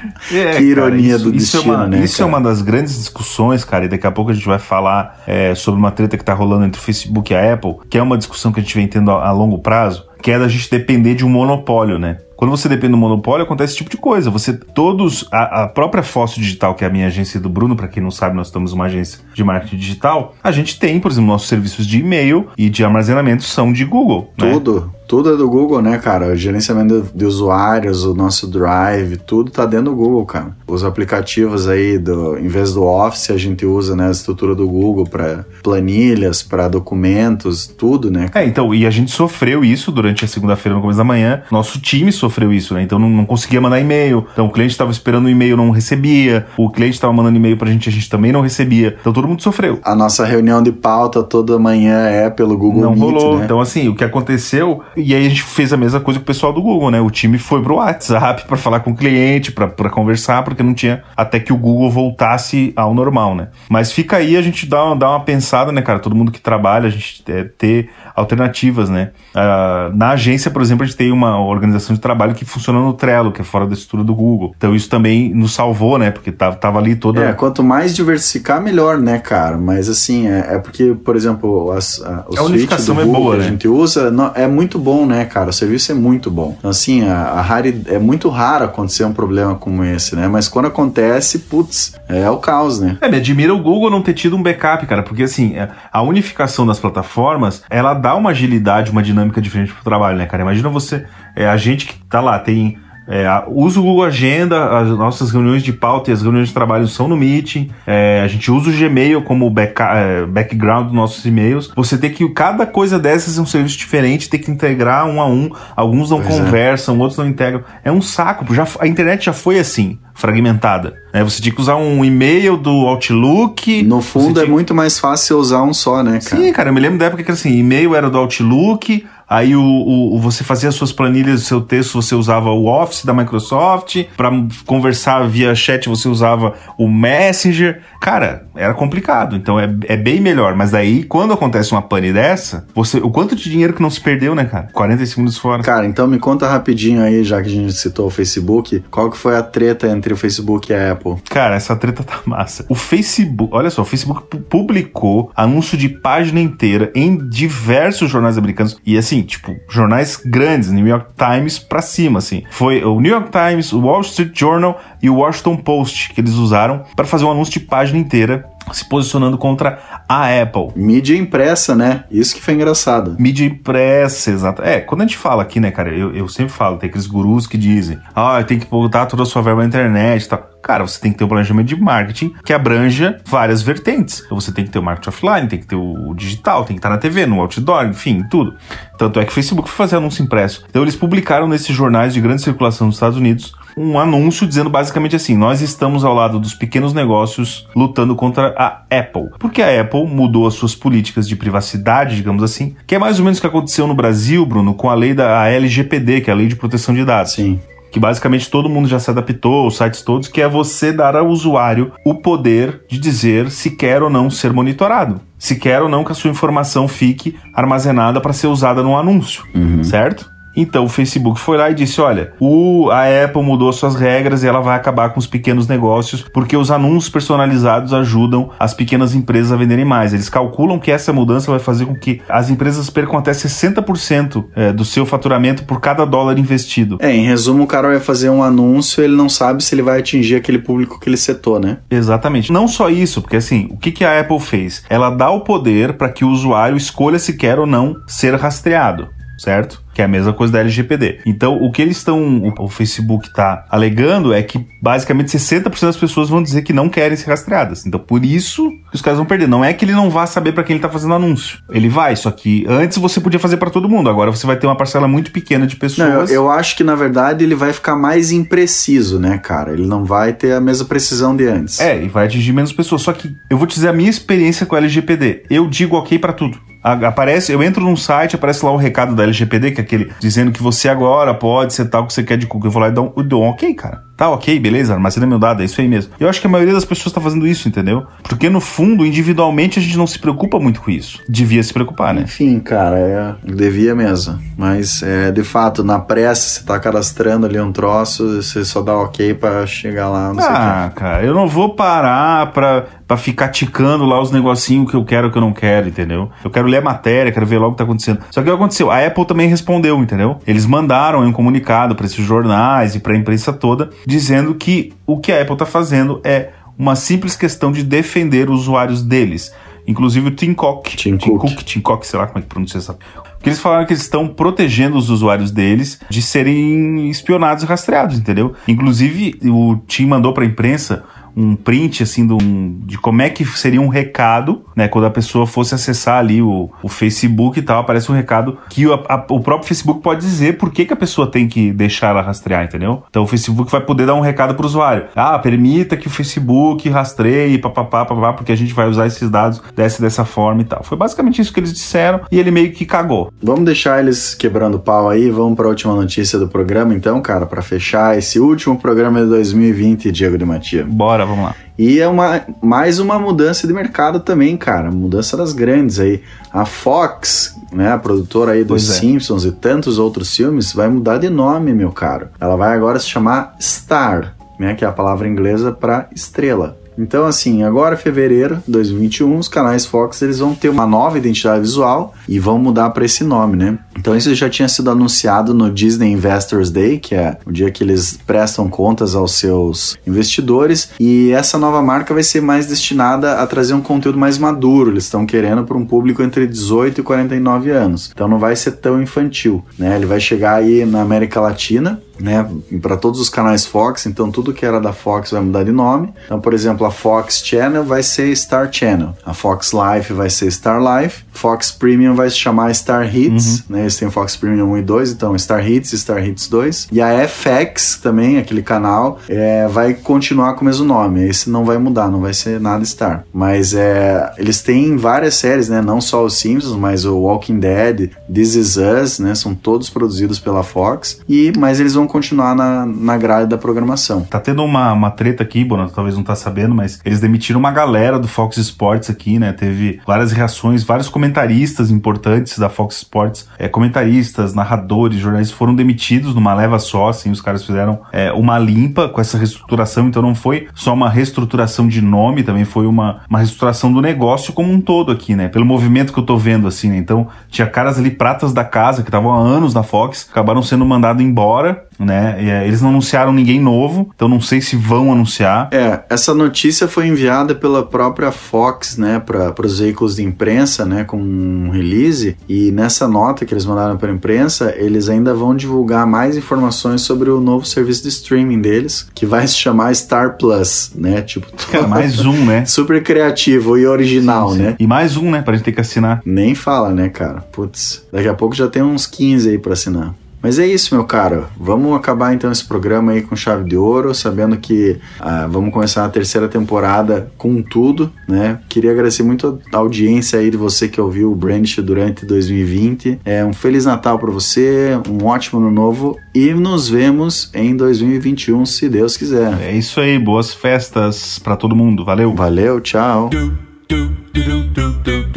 Que 0.28 0.62
ironia 0.62 1.16
isso, 1.16 1.30
do 1.30 1.36
isso 1.36 1.56
é 1.56 1.58
destino, 1.60 1.74
uma, 1.74 1.86
né, 1.86 2.04
Isso 2.04 2.16
é 2.16 2.18
cara? 2.24 2.28
uma 2.28 2.40
das 2.40 2.62
grandes 2.62 2.96
discussões, 2.96 3.64
cara, 3.64 3.84
e 3.84 3.88
daqui 3.88 4.06
a 4.06 4.10
pouco 4.10 4.30
a 4.30 4.34
gente 4.34 4.46
vai 4.46 4.58
falar 4.58 5.22
é, 5.26 5.54
sobre 5.54 5.78
uma 5.78 5.90
treta 5.90 6.16
que 6.16 6.24
tá 6.24 6.34
rolando 6.34 6.64
entre 6.64 6.80
o 6.80 6.84
Facebook 6.84 7.32
e 7.32 7.36
a 7.36 7.54
Apple, 7.54 7.76
que 7.88 7.98
é 7.98 8.02
uma 8.02 8.16
discussão 8.16 8.52
que 8.52 8.60
a 8.60 8.62
gente 8.62 8.74
vem 8.74 8.86
tendo 8.86 9.10
a, 9.10 9.28
a 9.28 9.32
longo 9.32 9.58
prazo, 9.58 10.06
que 10.22 10.30
é 10.30 10.38
da 10.38 10.48
gente 10.48 10.70
depender 10.70 11.14
de 11.14 11.24
um 11.24 11.28
monopólio, 11.28 11.98
né? 11.98 12.18
Quando 12.40 12.52
você 12.52 12.70
depende 12.70 12.92
do 12.92 12.96
monopólio, 12.96 13.44
acontece 13.44 13.72
esse 13.72 13.76
tipo 13.76 13.90
de 13.90 13.98
coisa. 13.98 14.30
Você, 14.30 14.54
todos, 14.54 15.28
a, 15.30 15.64
a 15.64 15.68
própria 15.68 16.02
Fóssil 16.02 16.40
Digital, 16.40 16.74
que 16.74 16.82
é 16.82 16.86
a 16.86 16.90
minha 16.90 17.06
agência 17.06 17.38
do 17.38 17.50
Bruno, 17.50 17.76
para 17.76 17.86
quem 17.86 18.02
não 18.02 18.10
sabe, 18.10 18.34
nós 18.34 18.46
estamos 18.46 18.72
uma 18.72 18.86
agência 18.86 19.18
de 19.34 19.44
marketing 19.44 19.76
digital. 19.76 20.34
A 20.42 20.50
gente 20.50 20.78
tem, 20.78 20.98
por 20.98 21.10
exemplo, 21.10 21.28
nossos 21.28 21.48
serviços 21.48 21.86
de 21.86 21.98
e-mail 21.98 22.48
e 22.56 22.70
de 22.70 22.82
armazenamento 22.82 23.42
são 23.42 23.70
de 23.70 23.84
Google. 23.84 24.32
né? 24.80 24.90
Tudo, 25.10 25.34
é 25.34 25.36
do 25.36 25.50
Google, 25.50 25.82
né, 25.82 25.98
cara? 25.98 26.28
O 26.28 26.36
gerenciamento 26.36 27.04
de, 27.12 27.24
usuários, 27.24 28.04
o 28.04 28.14
nosso 28.14 28.46
Drive, 28.46 29.16
tudo 29.16 29.50
tá 29.50 29.66
dentro 29.66 29.86
do 29.86 29.96
Google, 29.96 30.24
cara. 30.24 30.56
Os 30.68 30.84
aplicativos 30.84 31.66
aí, 31.66 31.98
do, 31.98 32.38
em 32.38 32.46
vez 32.46 32.74
do 32.74 32.84
Office, 32.84 33.28
a 33.30 33.36
gente 33.36 33.66
usa 33.66 33.96
né, 33.96 34.06
a 34.06 34.12
estrutura 34.12 34.54
do 34.54 34.68
Google 34.68 35.04
para 35.04 35.44
planilhas, 35.64 36.44
para 36.44 36.68
documentos, 36.68 37.66
tudo, 37.66 38.08
né? 38.08 38.26
É, 38.32 38.44
então, 38.46 38.72
e 38.72 38.86
a 38.86 38.90
gente 38.90 39.10
sofreu 39.10 39.64
isso 39.64 39.90
durante 39.90 40.24
a 40.24 40.28
segunda-feira, 40.28 40.76
no 40.76 40.80
começo 40.80 40.98
da 40.98 41.02
manhã. 41.02 41.42
Nosso 41.50 41.80
time 41.80 42.12
sofreu 42.12 42.52
isso, 42.52 42.72
né? 42.72 42.82
Então 42.84 42.96
não, 42.96 43.10
não 43.10 43.26
conseguia 43.26 43.60
mandar 43.60 43.80
e-mail. 43.80 44.24
Então 44.32 44.46
o 44.46 44.52
cliente 44.52 44.74
estava 44.74 44.92
esperando 44.92 45.24
o 45.24 45.28
e-mail, 45.28 45.56
não 45.56 45.70
recebia. 45.70 46.46
O 46.56 46.70
cliente 46.70 46.94
estava 46.94 47.12
mandando 47.12 47.36
e-mail 47.36 47.56
pra 47.56 47.68
gente, 47.68 47.88
a 47.88 47.92
gente 47.92 48.08
também 48.08 48.30
não 48.30 48.42
recebia. 48.42 48.96
Então 49.00 49.12
todo 49.12 49.26
mundo 49.26 49.42
sofreu. 49.42 49.80
A 49.82 49.96
nossa 49.96 50.24
reunião 50.24 50.62
de 50.62 50.70
pauta 50.70 51.20
toda 51.20 51.58
manhã 51.58 52.06
é 52.06 52.30
pelo 52.30 52.56
Google 52.56 52.82
não 52.82 52.92
Meet, 52.92 53.02
rolou. 53.02 53.38
né? 53.38 53.44
Então, 53.44 53.60
assim, 53.60 53.88
o 53.88 53.96
que 53.96 54.04
aconteceu. 54.04 54.84
E 55.00 55.14
aí 55.14 55.26
a 55.26 55.28
gente 55.28 55.42
fez 55.42 55.72
a 55.72 55.76
mesma 55.76 56.00
coisa 56.00 56.18
com 56.18 56.24
o 56.24 56.26
pessoal 56.26 56.52
do 56.52 56.62
Google, 56.62 56.90
né? 56.90 57.00
O 57.00 57.10
time 57.10 57.38
foi 57.38 57.62
pro 57.62 57.76
WhatsApp 57.76 58.44
para 58.46 58.56
falar 58.56 58.80
com 58.80 58.90
o 58.90 58.96
cliente, 58.96 59.52
para 59.52 59.90
conversar, 59.90 60.42
porque 60.42 60.62
não 60.62 60.74
tinha 60.74 61.02
até 61.16 61.40
que 61.40 61.52
o 61.52 61.56
Google 61.56 61.90
voltasse 61.90 62.72
ao 62.76 62.94
normal, 62.94 63.34
né? 63.34 63.48
Mas 63.68 63.92
fica 63.92 64.16
aí 64.16 64.36
a 64.36 64.42
gente 64.42 64.66
dá, 64.66 64.94
dá 64.94 65.10
uma 65.10 65.20
pensada, 65.20 65.72
né, 65.72 65.82
cara? 65.82 65.98
Todo 65.98 66.14
mundo 66.14 66.30
que 66.30 66.40
trabalha, 66.40 66.86
a 66.86 66.90
gente 66.90 67.22
é, 67.28 67.44
ter 67.44 67.90
alternativas, 68.14 68.88
né? 68.88 69.10
Uh, 69.34 69.96
na 69.96 70.10
agência, 70.10 70.50
por 70.50 70.62
exemplo, 70.62 70.84
a 70.84 70.86
gente 70.86 70.96
tem 70.96 71.12
uma 71.12 71.40
organização 71.40 71.94
de 71.94 72.00
trabalho 72.00 72.34
que 72.34 72.44
funciona 72.44 72.80
no 72.80 72.92
Trello, 72.92 73.32
que 73.32 73.40
é 73.40 73.44
fora 73.44 73.66
da 73.66 73.74
estrutura 73.74 74.04
do 74.04 74.14
Google. 74.14 74.52
Então 74.56 74.74
isso 74.74 74.88
também 74.88 75.34
nos 75.34 75.52
salvou, 75.54 75.98
né? 75.98 76.10
Porque 76.10 76.30
tava, 76.30 76.56
tava 76.56 76.78
ali 76.78 76.96
toda. 76.96 77.22
É, 77.22 77.32
quanto 77.32 77.62
mais 77.62 77.94
diversificar, 77.94 78.60
melhor, 78.60 78.98
né, 78.98 79.18
cara? 79.18 79.56
Mas 79.56 79.88
assim, 79.88 80.28
é, 80.28 80.54
é 80.54 80.58
porque, 80.58 80.94
por 81.04 81.16
exemplo, 81.16 81.72
as, 81.72 82.02
a, 82.02 82.24
o 82.28 82.38
a 82.38 82.42
unificação 82.42 82.94
do 82.94 83.00
é 83.02 83.04
Google 83.04 83.22
boa, 83.22 83.34
que 83.34 83.40
né? 83.40 83.46
a 83.46 83.50
gente 83.50 83.68
usa 83.68 84.10
não, 84.10 84.32
é 84.34 84.46
muito 84.46 84.78
bom, 84.90 85.06
né, 85.06 85.24
cara? 85.24 85.50
O 85.50 85.52
serviço 85.52 85.92
é 85.92 85.94
muito 85.94 86.32
bom. 86.32 86.56
Então, 86.58 86.68
assim, 86.68 87.08
a, 87.08 87.14
a 87.14 87.40
rari, 87.40 87.80
é 87.86 87.98
muito 87.98 88.28
raro 88.28 88.64
acontecer 88.64 89.04
um 89.04 89.12
problema 89.12 89.54
como 89.54 89.84
esse, 89.84 90.16
né? 90.16 90.26
Mas 90.26 90.48
quando 90.48 90.66
acontece, 90.66 91.38
putz, 91.38 91.94
é 92.08 92.28
o 92.28 92.38
caos, 92.38 92.80
né? 92.80 92.98
É, 93.00 93.08
me 93.08 93.18
admira 93.18 93.54
o 93.54 93.62
Google 93.62 93.88
não 93.88 94.02
ter 94.02 94.14
tido 94.14 94.36
um 94.36 94.42
backup, 94.42 94.84
cara, 94.86 95.04
porque 95.04 95.22
assim, 95.22 95.54
é, 95.54 95.68
a 95.92 96.02
unificação 96.02 96.66
das 96.66 96.80
plataformas, 96.80 97.62
ela 97.70 97.94
dá 97.94 98.16
uma 98.16 98.30
agilidade, 98.30 98.90
uma 98.90 99.02
dinâmica 99.02 99.40
diferente 99.40 99.72
pro 99.72 99.84
trabalho, 99.84 100.18
né, 100.18 100.26
cara? 100.26 100.42
Imagina 100.42 100.68
você, 100.68 101.06
é, 101.36 101.46
a 101.46 101.56
gente 101.56 101.86
que 101.86 101.94
tá 102.08 102.20
lá, 102.20 102.36
tem 102.40 102.76
é, 103.10 103.26
usa 103.48 103.80
o 103.80 103.82
Google 103.82 104.04
Agenda, 104.04 104.78
as 104.78 104.88
nossas 104.90 105.30
reuniões 105.32 105.62
de 105.64 105.72
pauta 105.72 106.10
e 106.10 106.14
as 106.14 106.22
reuniões 106.22 106.48
de 106.48 106.54
trabalho 106.54 106.86
são 106.86 107.08
no 107.08 107.16
Meeting. 107.16 107.68
É, 107.86 108.20
a 108.24 108.28
gente 108.28 108.50
usa 108.50 108.70
o 108.70 108.72
Gmail 108.72 109.22
como 109.22 109.50
back, 109.50 109.82
é, 109.82 110.24
background 110.26 110.86
dos 110.86 110.94
nossos 110.94 111.24
e-mails. 111.26 111.72
Você 111.74 111.98
tem 111.98 112.10
que, 112.10 112.28
cada 112.30 112.64
coisa 112.66 112.98
dessas 112.98 113.36
é 113.36 113.40
um 113.40 113.46
serviço 113.46 113.76
diferente, 113.76 114.30
tem 114.30 114.38
que 114.40 114.50
integrar 114.50 115.06
um 115.08 115.20
a 115.20 115.26
um. 115.26 115.50
Alguns 115.74 116.10
não 116.10 116.20
Pois 116.22 116.36
é. 116.36 116.38
conversam, 116.38 116.98
outros 117.00 117.18
não 117.18 117.26
integram. 117.26 117.62
É 117.84 117.90
um 117.90 118.00
saco, 118.00 118.54
já, 118.54 118.66
a 118.78 118.86
internet 118.86 119.24
já 119.24 119.32
foi 119.32 119.58
assim, 119.58 119.98
fragmentada. 120.14 120.94
né? 121.12 121.24
você 121.24 121.42
tinha 121.42 121.52
que 121.54 121.60
usar 121.60 121.76
um 121.76 122.04
e-mail 122.04 122.56
do 122.56 122.70
Outlook. 122.86 123.82
No 123.82 124.00
fundo, 124.00 124.38
é 124.40 124.44
tinha- 124.44 124.52
muito 124.54 124.74
mais 124.74 124.98
fácil 124.98 125.38
usar 125.38 125.62
um 125.62 125.74
só, 125.74 126.02
né, 126.02 126.20
cara? 126.24 126.42
Sim, 126.42 126.52
cara, 126.52 126.68
eu 126.70 126.72
me 126.74 126.80
lembro 126.80 126.98
da 126.98 127.06
época 127.06 127.22
que 127.24 127.30
assim, 127.32 127.58
e-mail 127.58 127.94
era 127.94 128.08
do 128.08 128.18
Outlook, 128.18 129.04
aí 129.30 129.54
o, 129.56 129.62
o- 129.62 130.18
você 130.18 130.42
fazia 130.44 130.68
as 130.68 130.74
suas 130.74 130.92
planilhas, 130.92 131.42
o 131.42 131.44
seu 131.44 131.60
texto, 131.62 131.94
você 132.02 132.14
usava 132.14 132.50
o 132.50 132.66
Office 132.66 133.04
da 133.04 133.14
Microsoft, 133.14 134.04
para 134.16 134.30
conversar 134.66 135.26
via 135.28 135.54
chat 135.54 135.88
você 135.88 136.08
usava 136.08 136.54
o 136.76 136.88
Messenger. 136.88 137.80
Cara, 138.00 138.46
era 138.56 138.74
complicado, 138.74 139.36
então 139.36 139.58
é, 139.60 139.68
é 139.86 139.96
bem 139.96 140.20
melhor. 140.20 140.54
Mas 140.56 140.70
daí, 140.72 141.04
quando 141.04 141.32
acontece 141.32 141.70
uma 141.72 141.82
pane 141.82 142.12
dessa, 142.12 142.66
você, 142.74 142.98
o 142.98 143.10
quanto 143.10 143.36
de 143.36 143.44
dinheiro 143.48 143.72
que 143.72 143.82
não 143.82 143.90
se 143.90 144.00
perdeu, 144.00 144.34
né, 144.34 144.44
cara? 144.44 144.68
40 144.72 145.06
segundos 145.06 145.38
fora. 145.38 145.62
Cara, 145.62 145.86
então 145.86 146.06
me 146.06 146.18
conta 146.18 146.48
rapidinho 146.48 147.02
aí, 147.02 147.22
já 147.22 147.40
que 147.40 147.48
a 147.48 147.52
gente 147.52 147.72
citou 147.72 148.06
o 148.06 148.10
Facebook, 148.10 148.82
qual 148.90 149.10
que 149.10 149.16
foi 149.16 149.36
a 149.36 149.42
treta 149.42 149.86
entre 149.88 150.12
o 150.12 150.16
Facebook 150.16 150.72
e 150.72 150.74
a 150.74 150.92
Apple? 150.92 151.16
Cara, 151.28 151.54
essa 151.54 151.76
treta 151.76 152.02
tá 152.02 152.20
massa. 152.26 152.64
O 152.68 152.74
Facebook, 152.74 153.54
olha 153.54 153.70
só, 153.70 153.82
o 153.82 153.84
Facebook 153.84 154.22
pu- 154.28 154.40
publicou 154.40 155.30
anúncio 155.36 155.76
de 155.78 155.88
página 155.88 156.40
inteira 156.40 156.90
em 156.94 157.16
diversos 157.28 158.10
jornais 158.10 158.36
americanos 158.38 158.76
e 158.84 158.96
assim, 158.96 159.19
tipo, 159.22 159.56
jornais 159.68 160.16
grandes, 160.16 160.70
New 160.70 160.86
York 160.86 161.12
Times 161.16 161.58
pra 161.58 161.82
cima, 161.82 162.18
assim. 162.18 162.42
Foi 162.50 162.82
o 162.84 163.00
New 163.00 163.12
York 163.12 163.30
Times, 163.30 163.72
o 163.72 163.80
Wall 163.80 164.00
Street 164.02 164.38
Journal 164.38 164.80
e 165.02 165.08
o 165.08 165.16
Washington 165.16 165.56
Post 165.56 166.12
que 166.12 166.20
eles 166.20 166.34
usaram 166.34 166.84
para 166.96 167.06
fazer 167.06 167.24
um 167.24 167.30
anúncio 167.30 167.52
de 167.52 167.60
página 167.60 167.98
inteira 167.98 168.48
se 168.72 168.84
posicionando 168.84 169.38
contra 169.38 169.78
a 170.08 170.26
Apple. 170.42 170.68
Mídia 170.74 171.16
impressa, 171.16 171.74
né? 171.74 172.04
Isso 172.10 172.34
que 172.34 172.42
foi 172.42 172.54
engraçado. 172.54 173.16
Mídia 173.18 173.44
impressa, 173.44 174.30
exato. 174.30 174.62
É, 174.62 174.80
quando 174.80 175.02
a 175.02 175.04
gente 175.04 175.16
fala 175.16 175.42
aqui, 175.42 175.60
né, 175.60 175.70
cara, 175.70 175.90
eu, 175.90 176.14
eu 176.14 176.28
sempre 176.28 176.52
falo, 176.52 176.76
tem 176.76 176.88
aqueles 176.88 177.06
gurus 177.06 177.46
que 177.46 177.58
dizem, 177.58 177.98
ah, 178.14 178.42
tem 178.42 178.58
que 178.58 178.66
botar 178.66 179.06
toda 179.06 179.22
a 179.22 179.26
sua 179.26 179.42
verba 179.42 179.62
na 179.62 179.68
internet 179.68 180.24
e 180.24 180.28
tal. 180.28 180.50
Cara, 180.62 180.86
você 180.86 181.00
tem 181.00 181.10
que 181.10 181.16
ter 181.16 181.24
um 181.24 181.28
planejamento 181.28 181.66
de 181.66 181.80
marketing 181.80 182.34
que 182.44 182.52
abranja 182.52 183.18
várias 183.24 183.62
vertentes. 183.62 184.22
Então 184.24 184.38
você 184.38 184.52
tem 184.52 184.64
que 184.64 184.70
ter 184.70 184.78
o 184.78 184.82
marketing 184.82 185.08
offline, 185.08 185.48
tem 185.48 185.58
que 185.58 185.66
ter 185.66 185.76
o 185.76 186.14
digital, 186.14 186.64
tem 186.64 186.76
que 186.76 186.80
estar 186.80 186.90
na 186.90 186.98
TV, 186.98 187.24
no 187.24 187.40
outdoor, 187.40 187.86
enfim, 187.86 188.22
tudo. 188.30 188.54
Tanto 188.98 189.18
é 189.18 189.24
que 189.24 189.30
o 189.30 189.34
Facebook 189.34 189.68
foi 189.68 189.86
fazer 189.86 189.96
anúncio 189.96 190.22
impresso. 190.22 190.64
Então 190.68 190.82
eles 190.82 190.94
publicaram 190.94 191.48
nesses 191.48 191.74
jornais 191.74 192.12
de 192.12 192.20
grande 192.20 192.42
circulação 192.42 192.86
nos 192.86 192.96
Estados 192.96 193.16
Unidos 193.16 193.54
um 193.76 193.98
anúncio 193.98 194.46
dizendo 194.46 194.70
basicamente 194.70 195.16
assim: 195.16 195.36
nós 195.36 195.60
estamos 195.60 196.04
ao 196.04 196.14
lado 196.14 196.38
dos 196.38 196.54
pequenos 196.54 196.92
negócios 196.92 197.68
lutando 197.74 198.14
contra 198.14 198.54
a 198.56 198.82
Apple. 198.90 199.30
Porque 199.38 199.62
a 199.62 199.80
Apple 199.80 200.06
mudou 200.06 200.46
as 200.46 200.54
suas 200.54 200.74
políticas 200.74 201.28
de 201.28 201.36
privacidade, 201.36 202.16
digamos 202.16 202.42
assim, 202.42 202.74
que 202.86 202.94
é 202.94 202.98
mais 202.98 203.18
ou 203.18 203.24
menos 203.24 203.38
o 203.38 203.40
que 203.40 203.46
aconteceu 203.46 203.86
no 203.86 203.94
Brasil, 203.94 204.44
Bruno, 204.44 204.74
com 204.74 204.88
a 204.90 204.94
lei 204.94 205.14
da 205.14 205.40
a 205.40 205.48
LGPD, 205.48 206.20
que 206.20 206.30
é 206.30 206.32
a 206.32 206.36
Lei 206.36 206.48
de 206.48 206.56
Proteção 206.56 206.94
de 206.94 207.04
Dados 207.04 207.32
Sim. 207.32 207.60
que 207.90 208.00
basicamente 208.00 208.50
todo 208.50 208.68
mundo 208.68 208.88
já 208.88 208.98
se 208.98 209.10
adaptou, 209.10 209.66
os 209.66 209.76
sites 209.76 210.02
todos, 210.02 210.28
que 210.28 210.40
é 210.40 210.48
você 210.48 210.92
dar 210.92 211.16
ao 211.16 211.28
usuário 211.28 211.92
o 212.04 212.14
poder 212.14 212.82
de 212.88 212.98
dizer 212.98 213.50
se 213.50 213.70
quer 213.70 214.02
ou 214.02 214.10
não 214.10 214.30
ser 214.30 214.52
monitorado. 214.52 215.20
Se 215.38 215.56
quer 215.56 215.80
ou 215.80 215.88
não 215.88 216.04
que 216.04 216.12
a 216.12 216.14
sua 216.14 216.30
informação 216.30 216.86
fique 216.86 217.36
armazenada 217.54 218.20
para 218.20 218.32
ser 218.32 218.48
usada 218.48 218.82
no 218.82 218.96
anúncio, 218.96 219.44
certo? 219.82 220.28
Então 220.60 220.84
o 220.84 220.88
Facebook 220.88 221.40
foi 221.40 221.56
lá 221.56 221.70
e 221.70 221.74
disse: 221.74 222.00
olha, 222.00 222.32
o, 222.38 222.90
a 222.90 223.24
Apple 223.24 223.42
mudou 223.42 223.72
suas 223.72 223.94
regras 223.94 224.42
e 224.42 224.46
ela 224.46 224.60
vai 224.60 224.76
acabar 224.76 225.10
com 225.10 225.18
os 225.18 225.26
pequenos 225.26 225.66
negócios, 225.66 226.22
porque 226.22 226.56
os 226.56 226.70
anúncios 226.70 227.08
personalizados 227.08 227.92
ajudam 227.92 228.50
as 228.58 228.74
pequenas 228.74 229.14
empresas 229.14 229.52
a 229.52 229.56
venderem 229.56 229.84
mais. 229.84 230.12
Eles 230.12 230.28
calculam 230.28 230.78
que 230.78 230.90
essa 230.90 231.12
mudança 231.12 231.50
vai 231.50 231.60
fazer 231.60 231.86
com 231.86 231.94
que 231.94 232.20
as 232.28 232.50
empresas 232.50 232.90
percam 232.90 233.18
até 233.18 233.32
60% 233.32 234.44
eh, 234.54 234.72
do 234.72 234.84
seu 234.84 235.06
faturamento 235.06 235.64
por 235.64 235.80
cada 235.80 236.04
dólar 236.04 236.38
investido. 236.38 236.98
É, 237.00 237.14
em 237.14 237.24
resumo, 237.24 237.64
o 237.64 237.66
cara 237.66 237.88
vai 237.88 238.00
fazer 238.00 238.30
um 238.30 238.42
anúncio, 238.42 239.02
ele 239.02 239.16
não 239.16 239.28
sabe 239.28 239.62
se 239.62 239.74
ele 239.74 239.82
vai 239.82 240.00
atingir 240.00 240.36
aquele 240.36 240.58
público 240.58 240.98
que 241.00 241.08
ele 241.08 241.16
setou, 241.16 241.58
né? 241.58 241.78
Exatamente. 241.90 242.52
Não 242.52 242.68
só 242.68 242.88
isso, 242.88 243.22
porque 243.22 243.36
assim, 243.36 243.68
o 243.70 243.76
que, 243.76 243.92
que 243.92 244.04
a 244.04 244.20
Apple 244.20 244.40
fez? 244.40 244.84
Ela 244.88 245.10
dá 245.10 245.30
o 245.30 245.40
poder 245.40 245.94
para 245.94 246.08
que 246.08 246.24
o 246.24 246.30
usuário 246.30 246.76
escolha 246.76 247.18
se 247.18 247.36
quer 247.36 247.58
ou 247.58 247.66
não 247.66 247.96
ser 248.06 248.34
rastreado, 248.34 249.08
certo? 249.38 249.82
Que 250.00 250.02
é 250.02 250.06
a 250.06 250.08
mesma 250.08 250.32
coisa 250.32 250.50
da 250.50 250.60
LGPD. 250.60 251.18
Então, 251.26 251.62
o 251.62 251.70
que 251.70 251.82
eles 251.82 251.98
estão, 251.98 252.54
o, 252.58 252.68
Facebook 252.68 253.28
está 253.28 253.66
alegando 253.68 254.32
é 254.32 254.42
que 254.42 254.66
basicamente 254.80 255.28
60% 255.36 255.78
das 255.82 255.96
pessoas 255.98 256.30
vão 256.30 256.42
dizer 256.42 256.62
que 256.62 256.72
não 256.72 256.88
querem 256.88 257.18
ser 257.18 257.28
rastreadas. 257.28 257.84
Então, 257.84 258.00
por 258.00 258.24
isso 258.24 258.70
que 258.88 258.94
os 258.94 259.02
caras 259.02 259.18
vão 259.18 259.26
perder. 259.26 259.46
Não 259.46 259.62
é 259.62 259.74
que 259.74 259.84
ele 259.84 259.92
não 259.92 260.08
vá 260.08 260.24
saber 260.24 260.52
para 260.52 260.64
quem 260.64 260.76
ele 260.76 260.82
tá 260.82 260.88
fazendo 260.88 261.12
anúncio. 261.12 261.58
Ele 261.68 261.90
vai, 261.90 262.16
só 262.16 262.30
que 262.30 262.64
antes 262.66 262.96
você 262.96 263.20
podia 263.20 263.38
fazer 263.38 263.58
para 263.58 263.68
todo 263.68 263.90
mundo. 263.90 264.08
Agora 264.08 264.30
você 264.30 264.46
vai 264.46 264.56
ter 264.56 264.66
uma 264.66 264.74
parcela 264.74 265.06
muito 265.06 265.30
pequena 265.32 265.66
de 265.66 265.74
Não, 265.74 265.80
pessoas. 265.80 266.30
eu, 266.30 266.44
eu 266.44 266.50
acho 266.50 266.78
que 266.78 266.82
na 266.82 266.94
verdade 266.94 267.44
ele 267.44 267.54
vai 267.54 267.74
ficar 267.74 267.94
mais 267.94 268.32
impreciso, 268.32 269.20
né, 269.20 269.36
cara? 269.36 269.74
Ele 269.74 269.86
não 269.86 270.06
vai 270.06 270.32
ter 270.32 270.54
a 270.54 270.60
mesma 270.62 270.86
precisão 270.86 271.36
de 271.36 271.46
antes. 271.46 271.78
É, 271.78 272.02
e 272.02 272.08
vai 272.08 272.24
atingir 272.24 272.54
menos 272.54 272.72
pessoas. 272.72 273.02
Só 273.02 273.12
que 273.12 273.36
eu 273.50 273.58
vou 273.58 273.66
te 273.66 273.74
dizer 273.74 273.88
a 273.88 273.92
minha 273.92 274.08
experiência 274.08 274.64
com 274.64 274.74
a 274.74 274.78
LGPD. 274.78 275.42
Eu 275.50 275.68
digo 275.68 275.94
ok 275.94 276.18
pra 276.18 276.32
tudo. 276.32 276.69
Aparece, 276.82 277.52
eu 277.52 277.62
entro 277.62 277.82
num 277.84 277.96
site, 277.96 278.36
aparece 278.36 278.64
lá 278.64 278.72
o 278.72 278.76
recado 278.76 279.14
da 279.14 279.22
LGPD, 279.24 279.72
que 279.72 279.80
é 279.80 279.84
aquele 279.84 280.12
dizendo 280.18 280.50
que 280.50 280.62
você 280.62 280.88
agora 280.88 281.34
pode 281.34 281.74
setar 281.74 282.00
o 282.02 282.06
que 282.06 282.12
você 282.12 282.22
quer 282.22 282.36
de 282.38 282.46
cookie. 282.46 282.66
Eu 282.66 282.70
vou 282.70 282.80
lá 282.80 282.88
e 282.88 282.92
dou, 282.92 283.12
um- 283.16 283.22
dou 283.22 283.42
um 283.44 283.48
ok, 283.48 283.74
cara. 283.74 284.02
Tá 284.20 284.28
ok, 284.28 284.60
beleza, 284.60 284.92
armazena 284.92 285.24
meu 285.24 285.38
dado, 285.38 285.62
é 285.62 285.64
isso 285.64 285.80
aí 285.80 285.88
mesmo. 285.88 286.12
Eu 286.20 286.28
acho 286.28 286.42
que 286.42 286.46
a 286.46 286.50
maioria 286.50 286.74
das 286.74 286.84
pessoas 286.84 287.10
tá 287.10 287.22
fazendo 287.22 287.46
isso, 287.46 287.66
entendeu? 287.66 288.06
Porque 288.22 288.50
no 288.50 288.60
fundo, 288.60 289.06
individualmente, 289.06 289.78
a 289.78 289.82
gente 289.82 289.96
não 289.96 290.06
se 290.06 290.18
preocupa 290.18 290.60
muito 290.60 290.82
com 290.82 290.90
isso. 290.90 291.22
Devia 291.26 291.62
se 291.62 291.72
preocupar, 291.72 292.12
né? 292.12 292.24
Enfim, 292.24 292.60
cara, 292.60 292.98
é, 292.98 293.34
devia 293.42 293.94
mesmo. 293.94 294.38
Mas, 294.58 295.02
é, 295.02 295.30
de 295.30 295.42
fato, 295.42 295.82
na 295.82 295.98
pressa, 295.98 296.60
você 296.60 296.66
tá 296.66 296.78
cadastrando 296.78 297.46
ali 297.46 297.58
um 297.58 297.72
troço, 297.72 298.42
você 298.42 298.62
só 298.62 298.82
dá 298.82 298.94
ok 298.94 299.32
pra 299.32 299.66
chegar 299.66 300.10
lá, 300.10 300.34
não 300.34 300.42
sei 300.42 300.52
o 300.52 300.54
Ah, 300.54 300.92
cara, 300.94 301.24
eu 301.24 301.32
não 301.32 301.48
vou 301.48 301.74
parar 301.74 302.52
pra, 302.52 302.84
pra 303.08 303.16
ficar 303.16 303.48
ticando 303.48 304.04
lá 304.04 304.20
os 304.20 304.30
negocinhos 304.30 304.90
que 304.90 304.96
eu 304.96 305.04
quero 305.04 305.32
que 305.32 305.38
eu 305.38 305.40
não 305.40 305.54
quero, 305.54 305.88
entendeu? 305.88 306.30
Eu 306.44 306.50
quero 306.50 306.68
ler 306.68 306.76
a 306.76 306.82
matéria, 306.82 307.32
quero 307.32 307.46
ver 307.46 307.56
logo 307.56 307.70
o 307.70 307.72
que 307.72 307.78
tá 307.78 307.84
acontecendo. 307.84 308.20
Só 308.30 308.42
que 308.42 308.48
o 308.48 308.52
que 308.52 308.56
aconteceu? 308.56 308.90
A 308.90 309.04
Apple 309.04 309.24
também 309.24 309.48
respondeu, 309.48 309.98
entendeu? 309.98 310.38
Eles 310.46 310.66
mandaram 310.66 311.22
aí 311.22 311.26
um 311.26 311.32
comunicado 311.32 311.94
pra 311.96 312.04
esses 312.04 312.22
jornais 312.22 312.94
e 312.94 313.00
pra 313.00 313.16
imprensa 313.16 313.52
toda, 313.52 313.88
dizendo 314.10 314.54
que 314.54 314.92
o 315.06 315.18
que 315.18 315.32
a 315.32 315.40
Apple 315.40 315.56
tá 315.56 315.64
fazendo 315.64 316.20
é 316.24 316.50
uma 316.76 316.96
simples 316.96 317.36
questão 317.36 317.70
de 317.70 317.82
defender 317.82 318.50
os 318.50 318.62
usuários 318.62 319.02
deles. 319.02 319.52
Inclusive 319.86 320.28
o 320.28 320.30
Tim 320.30 320.52
Cook. 320.52 320.88
Tim 320.96 321.16
Cook. 321.16 321.62
Tim 321.62 321.80
Cook, 321.80 322.04
sei 322.04 322.18
lá 322.18 322.26
como 322.26 322.38
é 322.38 322.42
que 322.42 322.48
pronuncia 322.48 322.78
essa. 322.78 322.98
Porque 323.34 323.48
eles 323.48 323.60
falaram 323.60 323.86
que 323.86 323.92
eles 323.92 324.02
estão 324.02 324.28
protegendo 324.28 324.96
os 324.96 325.08
usuários 325.08 325.50
deles 325.50 326.00
de 326.10 326.20
serem 326.20 327.08
espionados 327.08 327.62
e 327.62 327.66
rastreados, 327.66 328.18
entendeu? 328.18 328.54
Inclusive, 328.68 329.38
o 329.44 329.76
Tim 329.86 330.06
mandou 330.06 330.34
pra 330.34 330.44
imprensa 330.44 331.04
um 331.36 331.54
print 331.54 332.02
assim 332.02 332.26
de, 332.26 332.32
um, 332.32 332.80
de 332.84 332.98
como 332.98 333.22
é 333.22 333.30
que 333.30 333.44
seria 333.44 333.80
um 333.80 333.88
recado, 333.88 334.62
né? 334.76 334.88
Quando 334.88 335.06
a 335.06 335.10
pessoa 335.10 335.46
fosse 335.46 335.74
acessar 335.74 336.18
ali 336.18 336.42
o, 336.42 336.70
o 336.82 336.88
Facebook 336.88 337.58
e 337.58 337.62
tal, 337.62 337.80
aparece 337.80 338.10
um 338.10 338.14
recado 338.14 338.58
que 338.68 338.86
o, 338.86 338.94
a, 338.94 339.26
o 339.30 339.40
próprio 339.40 339.68
Facebook 339.68 340.00
pode 340.02 340.20
dizer 340.20 340.58
por 340.58 340.70
que, 340.70 340.84
que 340.84 340.92
a 340.92 340.96
pessoa 340.96 341.26
tem 341.26 341.48
que 341.48 341.72
deixar 341.72 342.08
ela 342.08 342.22
rastrear, 342.22 342.64
entendeu? 342.64 343.02
Então 343.08 343.22
o 343.22 343.26
Facebook 343.26 343.70
vai 343.70 343.80
poder 343.80 344.06
dar 344.06 344.14
um 344.14 344.20
recado 344.20 344.54
pro 344.54 344.66
usuário. 344.66 345.06
Ah, 345.14 345.38
permita 345.38 345.96
que 345.96 346.06
o 346.06 346.10
Facebook 346.10 346.88
rastreie, 346.88 347.58
papapá, 347.58 348.04
papapá, 348.04 348.32
porque 348.32 348.52
a 348.52 348.56
gente 348.56 348.72
vai 348.74 348.88
usar 348.88 349.06
esses 349.06 349.28
dados 349.30 349.62
dessa 349.74 350.02
dessa 350.02 350.24
forma 350.24 350.62
e 350.62 350.64
tal. 350.64 350.82
Foi 350.82 350.96
basicamente 350.96 351.40
isso 351.40 351.52
que 351.52 351.60
eles 351.60 351.72
disseram 351.72 352.20
e 352.30 352.38
ele 352.38 352.50
meio 352.50 352.72
que 352.72 352.84
cagou. 352.84 353.32
Vamos 353.42 353.64
deixar 353.64 354.00
eles 354.00 354.34
quebrando 354.34 354.78
pau 354.78 355.08
aí, 355.08 355.30
vamos 355.30 355.56
para 355.56 355.66
a 355.66 355.68
última 355.68 355.94
notícia 355.94 356.38
do 356.38 356.48
programa 356.48 356.94
então, 356.94 357.20
cara, 357.20 357.46
para 357.46 357.62
fechar 357.62 358.18
esse 358.18 358.38
último 358.38 358.78
programa 358.78 359.20
de 359.20 359.26
2020, 359.26 360.10
Diego 360.10 360.36
de 360.36 360.44
Matia. 360.44 360.84
Bora, 360.84 361.19
vamos 361.24 361.44
lá. 361.44 361.54
E 361.78 361.98
é 361.98 362.06
uma, 362.06 362.42
mais 362.62 362.98
uma 362.98 363.18
mudança 363.18 363.66
de 363.66 363.72
mercado 363.72 364.20
também, 364.20 364.56
cara. 364.56 364.90
Mudança 364.90 365.36
das 365.36 365.52
grandes 365.52 365.98
aí. 365.98 366.22
A 366.52 366.64
Fox, 366.64 367.56
né, 367.72 367.92
a 367.92 367.98
produtora 367.98 368.52
aí 368.52 368.64
dos 368.64 368.86
Pois 368.86 368.90
é. 368.90 369.00
Simpsons 369.00 369.44
e 369.44 369.52
tantos 369.52 369.98
outros 369.98 370.34
filmes, 370.34 370.72
vai 370.72 370.88
mudar 370.88 371.18
de 371.18 371.30
nome, 371.30 371.72
meu 371.72 371.90
caro. 371.92 372.28
Ela 372.40 372.56
vai 372.56 372.76
agora 372.76 372.98
se 372.98 373.06
chamar 373.06 373.54
Star, 373.60 374.34
né, 374.58 374.74
que 374.74 374.84
é 374.84 374.88
a 374.88 374.92
palavra 374.92 375.28
inglesa 375.28 375.72
para 375.72 376.08
estrela. 376.14 376.79
Então, 377.00 377.24
assim, 377.24 377.62
agora 377.62 377.96
fevereiro 377.96 378.56
de 378.66 378.72
2021, 378.72 379.38
os 379.38 379.48
canais 379.48 379.86
Fox 379.86 380.20
eles 380.20 380.38
vão 380.38 380.54
ter 380.54 380.68
uma 380.68 380.86
nova 380.86 381.16
identidade 381.16 381.60
visual 381.60 382.14
e 382.28 382.38
vão 382.38 382.58
mudar 382.58 382.90
para 382.90 383.04
esse 383.04 383.24
nome, 383.24 383.56
né? 383.56 383.78
Então, 383.98 384.14
isso 384.14 384.34
já 384.34 384.48
tinha 384.48 384.68
sido 384.68 384.90
anunciado 384.90 385.54
no 385.54 385.70
Disney 385.70 386.12
Investors 386.12 386.70
Day, 386.70 386.98
que 386.98 387.14
é 387.14 387.38
o 387.46 387.52
dia 387.52 387.70
que 387.70 387.82
eles 387.82 388.18
prestam 388.26 388.68
contas 388.68 389.14
aos 389.14 389.32
seus 389.32 389.98
investidores, 390.06 390.90
e 391.00 391.30
essa 391.32 391.58
nova 391.58 391.82
marca 391.82 392.12
vai 392.12 392.22
ser 392.22 392.42
mais 392.42 392.66
destinada 392.66 393.34
a 393.34 393.46
trazer 393.46 393.74
um 393.74 393.80
conteúdo 393.80 394.18
mais 394.18 394.36
maduro. 394.36 394.90
Eles 394.90 395.04
estão 395.04 395.24
querendo 395.24 395.64
para 395.64 395.76
um 395.76 395.86
público 395.86 396.22
entre 396.22 396.46
18 396.46 397.00
e 397.00 397.04
49 397.04 397.70
anos. 397.70 398.10
Então, 398.14 398.28
não 398.28 398.38
vai 398.38 398.54
ser 398.56 398.72
tão 398.72 399.02
infantil, 399.02 399.64
né? 399.78 399.96
Ele 399.96 400.06
vai 400.06 400.20
chegar 400.20 400.56
aí 400.56 400.84
na 400.84 401.00
América 401.00 401.40
Latina, 401.40 402.00
né, 402.20 402.48
para 402.80 402.96
todos 402.96 403.20
os 403.20 403.28
canais 403.28 403.64
Fox, 403.66 404.06
então 404.06 404.30
tudo 404.30 404.52
que 404.52 404.64
era 404.64 404.80
da 404.80 404.92
Fox 404.92 405.30
vai 405.30 405.40
mudar 405.40 405.64
de 405.64 405.72
nome. 405.72 406.12
Então, 406.26 406.40
por 406.40 406.54
exemplo, 406.54 406.86
a 406.86 406.90
Fox 406.90 407.42
Channel 407.44 407.84
vai 407.84 408.02
ser 408.02 408.34
Star 408.36 408.68
Channel, 408.72 409.16
a 409.24 409.34
Fox 409.34 409.72
Life 409.72 410.12
vai 410.12 410.30
ser 410.30 410.50
Star 410.50 410.80
Life, 410.80 411.24
Fox 411.32 411.70
Premium 411.72 412.14
vai 412.14 412.28
se 412.28 412.36
chamar 412.36 412.74
Star 412.74 413.14
Hits, 413.14 413.64
né? 413.68 413.80
Eles 413.80 413.96
têm 413.96 414.10
Fox 414.10 414.36
Premium 414.36 414.72
1 414.72 414.78
e 414.78 414.82
2, 414.82 415.12
então 415.12 415.38
Star 415.38 415.66
Hits 415.66 415.92
e 415.92 415.98
Star 415.98 416.24
Hits 416.24 416.48
2. 416.48 416.88
E 416.92 417.00
a 417.00 417.26
FX 417.26 417.98
também, 418.02 418.38
aquele 418.38 418.62
canal, 418.62 419.18
é, 419.28 419.66
vai 419.68 419.94
continuar 419.94 420.54
com 420.54 420.62
o 420.62 420.64
mesmo 420.64 420.84
nome. 420.84 421.26
Esse 421.26 421.48
não 421.48 421.64
vai 421.64 421.78
mudar, 421.78 422.10
não 422.10 422.20
vai 422.20 422.34
ser 422.34 422.60
nada 422.60 422.84
Star. 422.84 423.24
Mas 423.32 423.72
é, 423.72 424.32
eles 424.36 424.60
têm 424.60 424.96
várias 424.96 425.34
séries, 425.36 425.68
né? 425.68 425.80
Não 425.80 426.00
só 426.00 426.24
os 426.24 426.36
Simpsons, 426.36 426.76
mas 426.76 427.04
o 427.04 427.16
Walking 427.16 427.58
Dead, 427.58 428.10
This 428.32 428.54
Is 428.54 428.76
Us, 428.76 429.18
né? 429.18 429.34
São 429.34 429.54
todos 429.54 429.88
produzidos 429.88 430.38
pela 430.38 430.62
Fox. 430.62 431.20
E 431.28 431.52
mas 431.56 431.80
eles 431.80 431.94
vão 431.94 432.06
continuar 432.10 432.54
na, 432.54 432.84
na 432.84 433.16
grade 433.16 433.48
da 433.48 433.56
programação. 433.56 434.22
Tá 434.22 434.40
tendo 434.40 434.62
uma, 434.64 434.92
uma 434.92 435.10
treta 435.10 435.42
aqui, 435.42 435.64
Bono, 435.64 435.88
talvez 435.88 436.16
não 436.16 436.22
tá 436.22 436.34
sabendo, 436.34 436.74
mas 436.74 437.00
eles 437.04 437.20
demitiram 437.20 437.58
uma 437.58 437.70
galera 437.70 438.18
do 438.18 438.28
Fox 438.28 438.56
Sports 438.58 439.08
aqui, 439.08 439.38
né? 439.38 439.52
Teve 439.52 440.00
várias 440.06 440.32
reações, 440.32 440.82
vários 440.82 441.08
comentaristas 441.08 441.90
importantes 441.90 442.58
da 442.58 442.68
Fox 442.68 442.96
Sports, 442.96 443.48
é, 443.58 443.68
comentaristas, 443.68 444.54
narradores, 444.54 445.18
jornalistas 445.18 445.56
foram 445.56 445.74
demitidos 445.74 446.34
numa 446.34 446.54
leva 446.54 446.78
só, 446.78 447.08
assim, 447.08 447.30
os 447.30 447.40
caras 447.40 447.64
fizeram 447.64 448.00
é, 448.12 448.32
uma 448.32 448.58
limpa 448.58 449.08
com 449.08 449.20
essa 449.20 449.38
reestruturação, 449.38 450.08
então 450.08 450.22
não 450.22 450.34
foi 450.34 450.68
só 450.74 450.92
uma 450.92 451.08
reestruturação 451.08 451.88
de 451.88 452.00
nome, 452.00 452.42
também 452.42 452.64
foi 452.64 452.86
uma, 452.86 453.20
uma 453.28 453.38
reestruturação 453.38 453.92
do 453.92 454.00
negócio 454.00 454.52
como 454.52 454.72
um 454.72 454.80
todo 454.80 455.12
aqui, 455.12 455.36
né? 455.36 455.48
Pelo 455.48 455.64
movimento 455.64 456.12
que 456.12 456.18
eu 456.18 456.24
tô 456.24 456.36
vendo, 456.36 456.66
assim, 456.66 456.88
né? 456.88 456.96
Então, 456.96 457.28
tinha 457.48 457.66
caras 457.66 457.98
ali 457.98 458.10
pratas 458.10 458.52
da 458.52 458.64
casa 458.64 459.02
que 459.02 459.08
estavam 459.08 459.32
há 459.32 459.38
anos 459.38 459.74
na 459.74 459.82
Fox, 459.82 460.28
acabaram 460.30 460.62
sendo 460.62 460.84
mandados 460.84 461.22
embora, 461.22 461.84
né? 462.04 462.36
E, 462.42 462.50
é, 462.50 462.66
eles 462.66 462.80
não 462.80 462.90
anunciaram 462.90 463.32
ninguém 463.32 463.60
novo, 463.60 464.10
então 464.14 464.28
não 464.28 464.40
sei 464.40 464.60
se 464.60 464.76
vão 464.76 465.12
anunciar. 465.12 465.68
É, 465.72 466.00
essa 466.08 466.34
notícia 466.34 466.88
foi 466.88 467.06
enviada 467.06 467.54
pela 467.54 467.84
própria 467.84 468.32
Fox, 468.32 468.96
né, 468.96 469.20
para 469.20 469.54
os 469.64 469.78
veículos 469.78 470.16
de 470.16 470.24
imprensa, 470.24 470.84
né, 470.84 471.04
com 471.04 471.18
um 471.18 471.70
release. 471.70 472.36
E 472.48 472.70
nessa 472.70 473.06
nota 473.06 473.44
que 473.44 473.52
eles 473.52 473.66
mandaram 473.66 473.96
para 473.96 474.10
a 474.10 474.14
imprensa, 474.14 474.74
eles 474.76 475.08
ainda 475.08 475.34
vão 475.34 475.54
divulgar 475.54 476.06
mais 476.06 476.36
informações 476.36 477.02
sobre 477.02 477.30
o 477.30 477.40
novo 477.40 477.66
serviço 477.66 478.02
de 478.02 478.08
streaming 478.08 478.60
deles, 478.60 479.08
que 479.14 479.26
vai 479.26 479.46
se 479.46 479.56
chamar 479.56 479.94
Star 479.94 480.36
Plus, 480.36 480.92
né? 480.94 481.22
Tipo, 481.22 481.46
Cara, 481.70 481.86
mais 481.88 482.24
um, 482.24 482.44
né? 482.44 482.64
super 482.64 483.02
criativo 483.02 483.76
e 483.76 483.86
original, 483.86 484.54
né? 484.54 484.76
E 484.78 484.86
mais 484.86 485.16
um, 485.16 485.30
né? 485.30 485.42
Pra 485.42 485.54
gente 485.54 485.64
ter 485.64 485.72
que 485.72 485.80
assinar. 485.80 486.22
Nem 486.24 486.54
fala, 486.54 486.90
né, 486.90 487.08
cara? 487.08 487.40
Putz, 487.52 488.02
daqui 488.12 488.28
a 488.28 488.34
pouco 488.34 488.54
já 488.54 488.68
tem 488.68 488.82
uns 488.82 489.06
15 489.06 489.50
aí 489.50 489.58
para 489.58 489.72
assinar. 489.72 490.14
Mas 490.42 490.58
é 490.58 490.66
isso, 490.66 490.94
meu 490.94 491.04
caro. 491.04 491.46
Vamos 491.58 491.94
acabar 491.94 492.32
então 492.34 492.50
esse 492.50 492.64
programa 492.64 493.12
aí 493.12 493.22
com 493.22 493.36
chave 493.36 493.68
de 493.68 493.76
ouro, 493.76 494.14
sabendo 494.14 494.56
que 494.56 494.98
ah, 495.18 495.46
vamos 495.46 495.72
começar 495.72 496.04
a 496.04 496.08
terceira 496.08 496.48
temporada 496.48 497.30
com 497.36 497.62
tudo, 497.62 498.10
né? 498.26 498.58
Queria 498.68 498.90
agradecer 498.90 499.22
muito 499.22 499.60
a 499.72 499.76
audiência 499.76 500.38
aí 500.38 500.50
de 500.50 500.56
você 500.56 500.88
que 500.88 501.00
ouviu 501.00 501.30
o 501.30 501.34
Brandish 501.34 501.76
durante 501.78 502.24
2020. 502.24 503.20
É 503.24 503.44
um 503.44 503.52
feliz 503.52 503.84
Natal 503.84 504.18
para 504.18 504.30
você, 504.30 504.98
um 505.08 505.26
ótimo 505.26 505.60
ano 505.60 505.70
novo 505.70 506.16
e 506.34 506.54
nos 506.54 506.88
vemos 506.88 507.50
em 507.54 507.76
2021, 507.76 508.64
se 508.64 508.88
Deus 508.88 509.16
quiser. 509.16 509.60
É 509.60 509.76
isso 509.76 510.00
aí, 510.00 510.18
boas 510.18 510.54
festas 510.54 511.38
pra 511.38 511.56
todo 511.56 511.76
mundo. 511.76 512.04
Valeu. 512.04 512.34
Valeu, 512.34 512.80
tchau. 512.80 513.30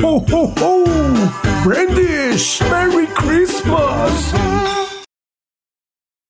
Ho, 0.02 0.18
ho, 0.18 0.54
ho! 0.60 0.84
Brandish! 1.64 2.62
Merry 2.70 3.08
Christmas! 3.08 4.83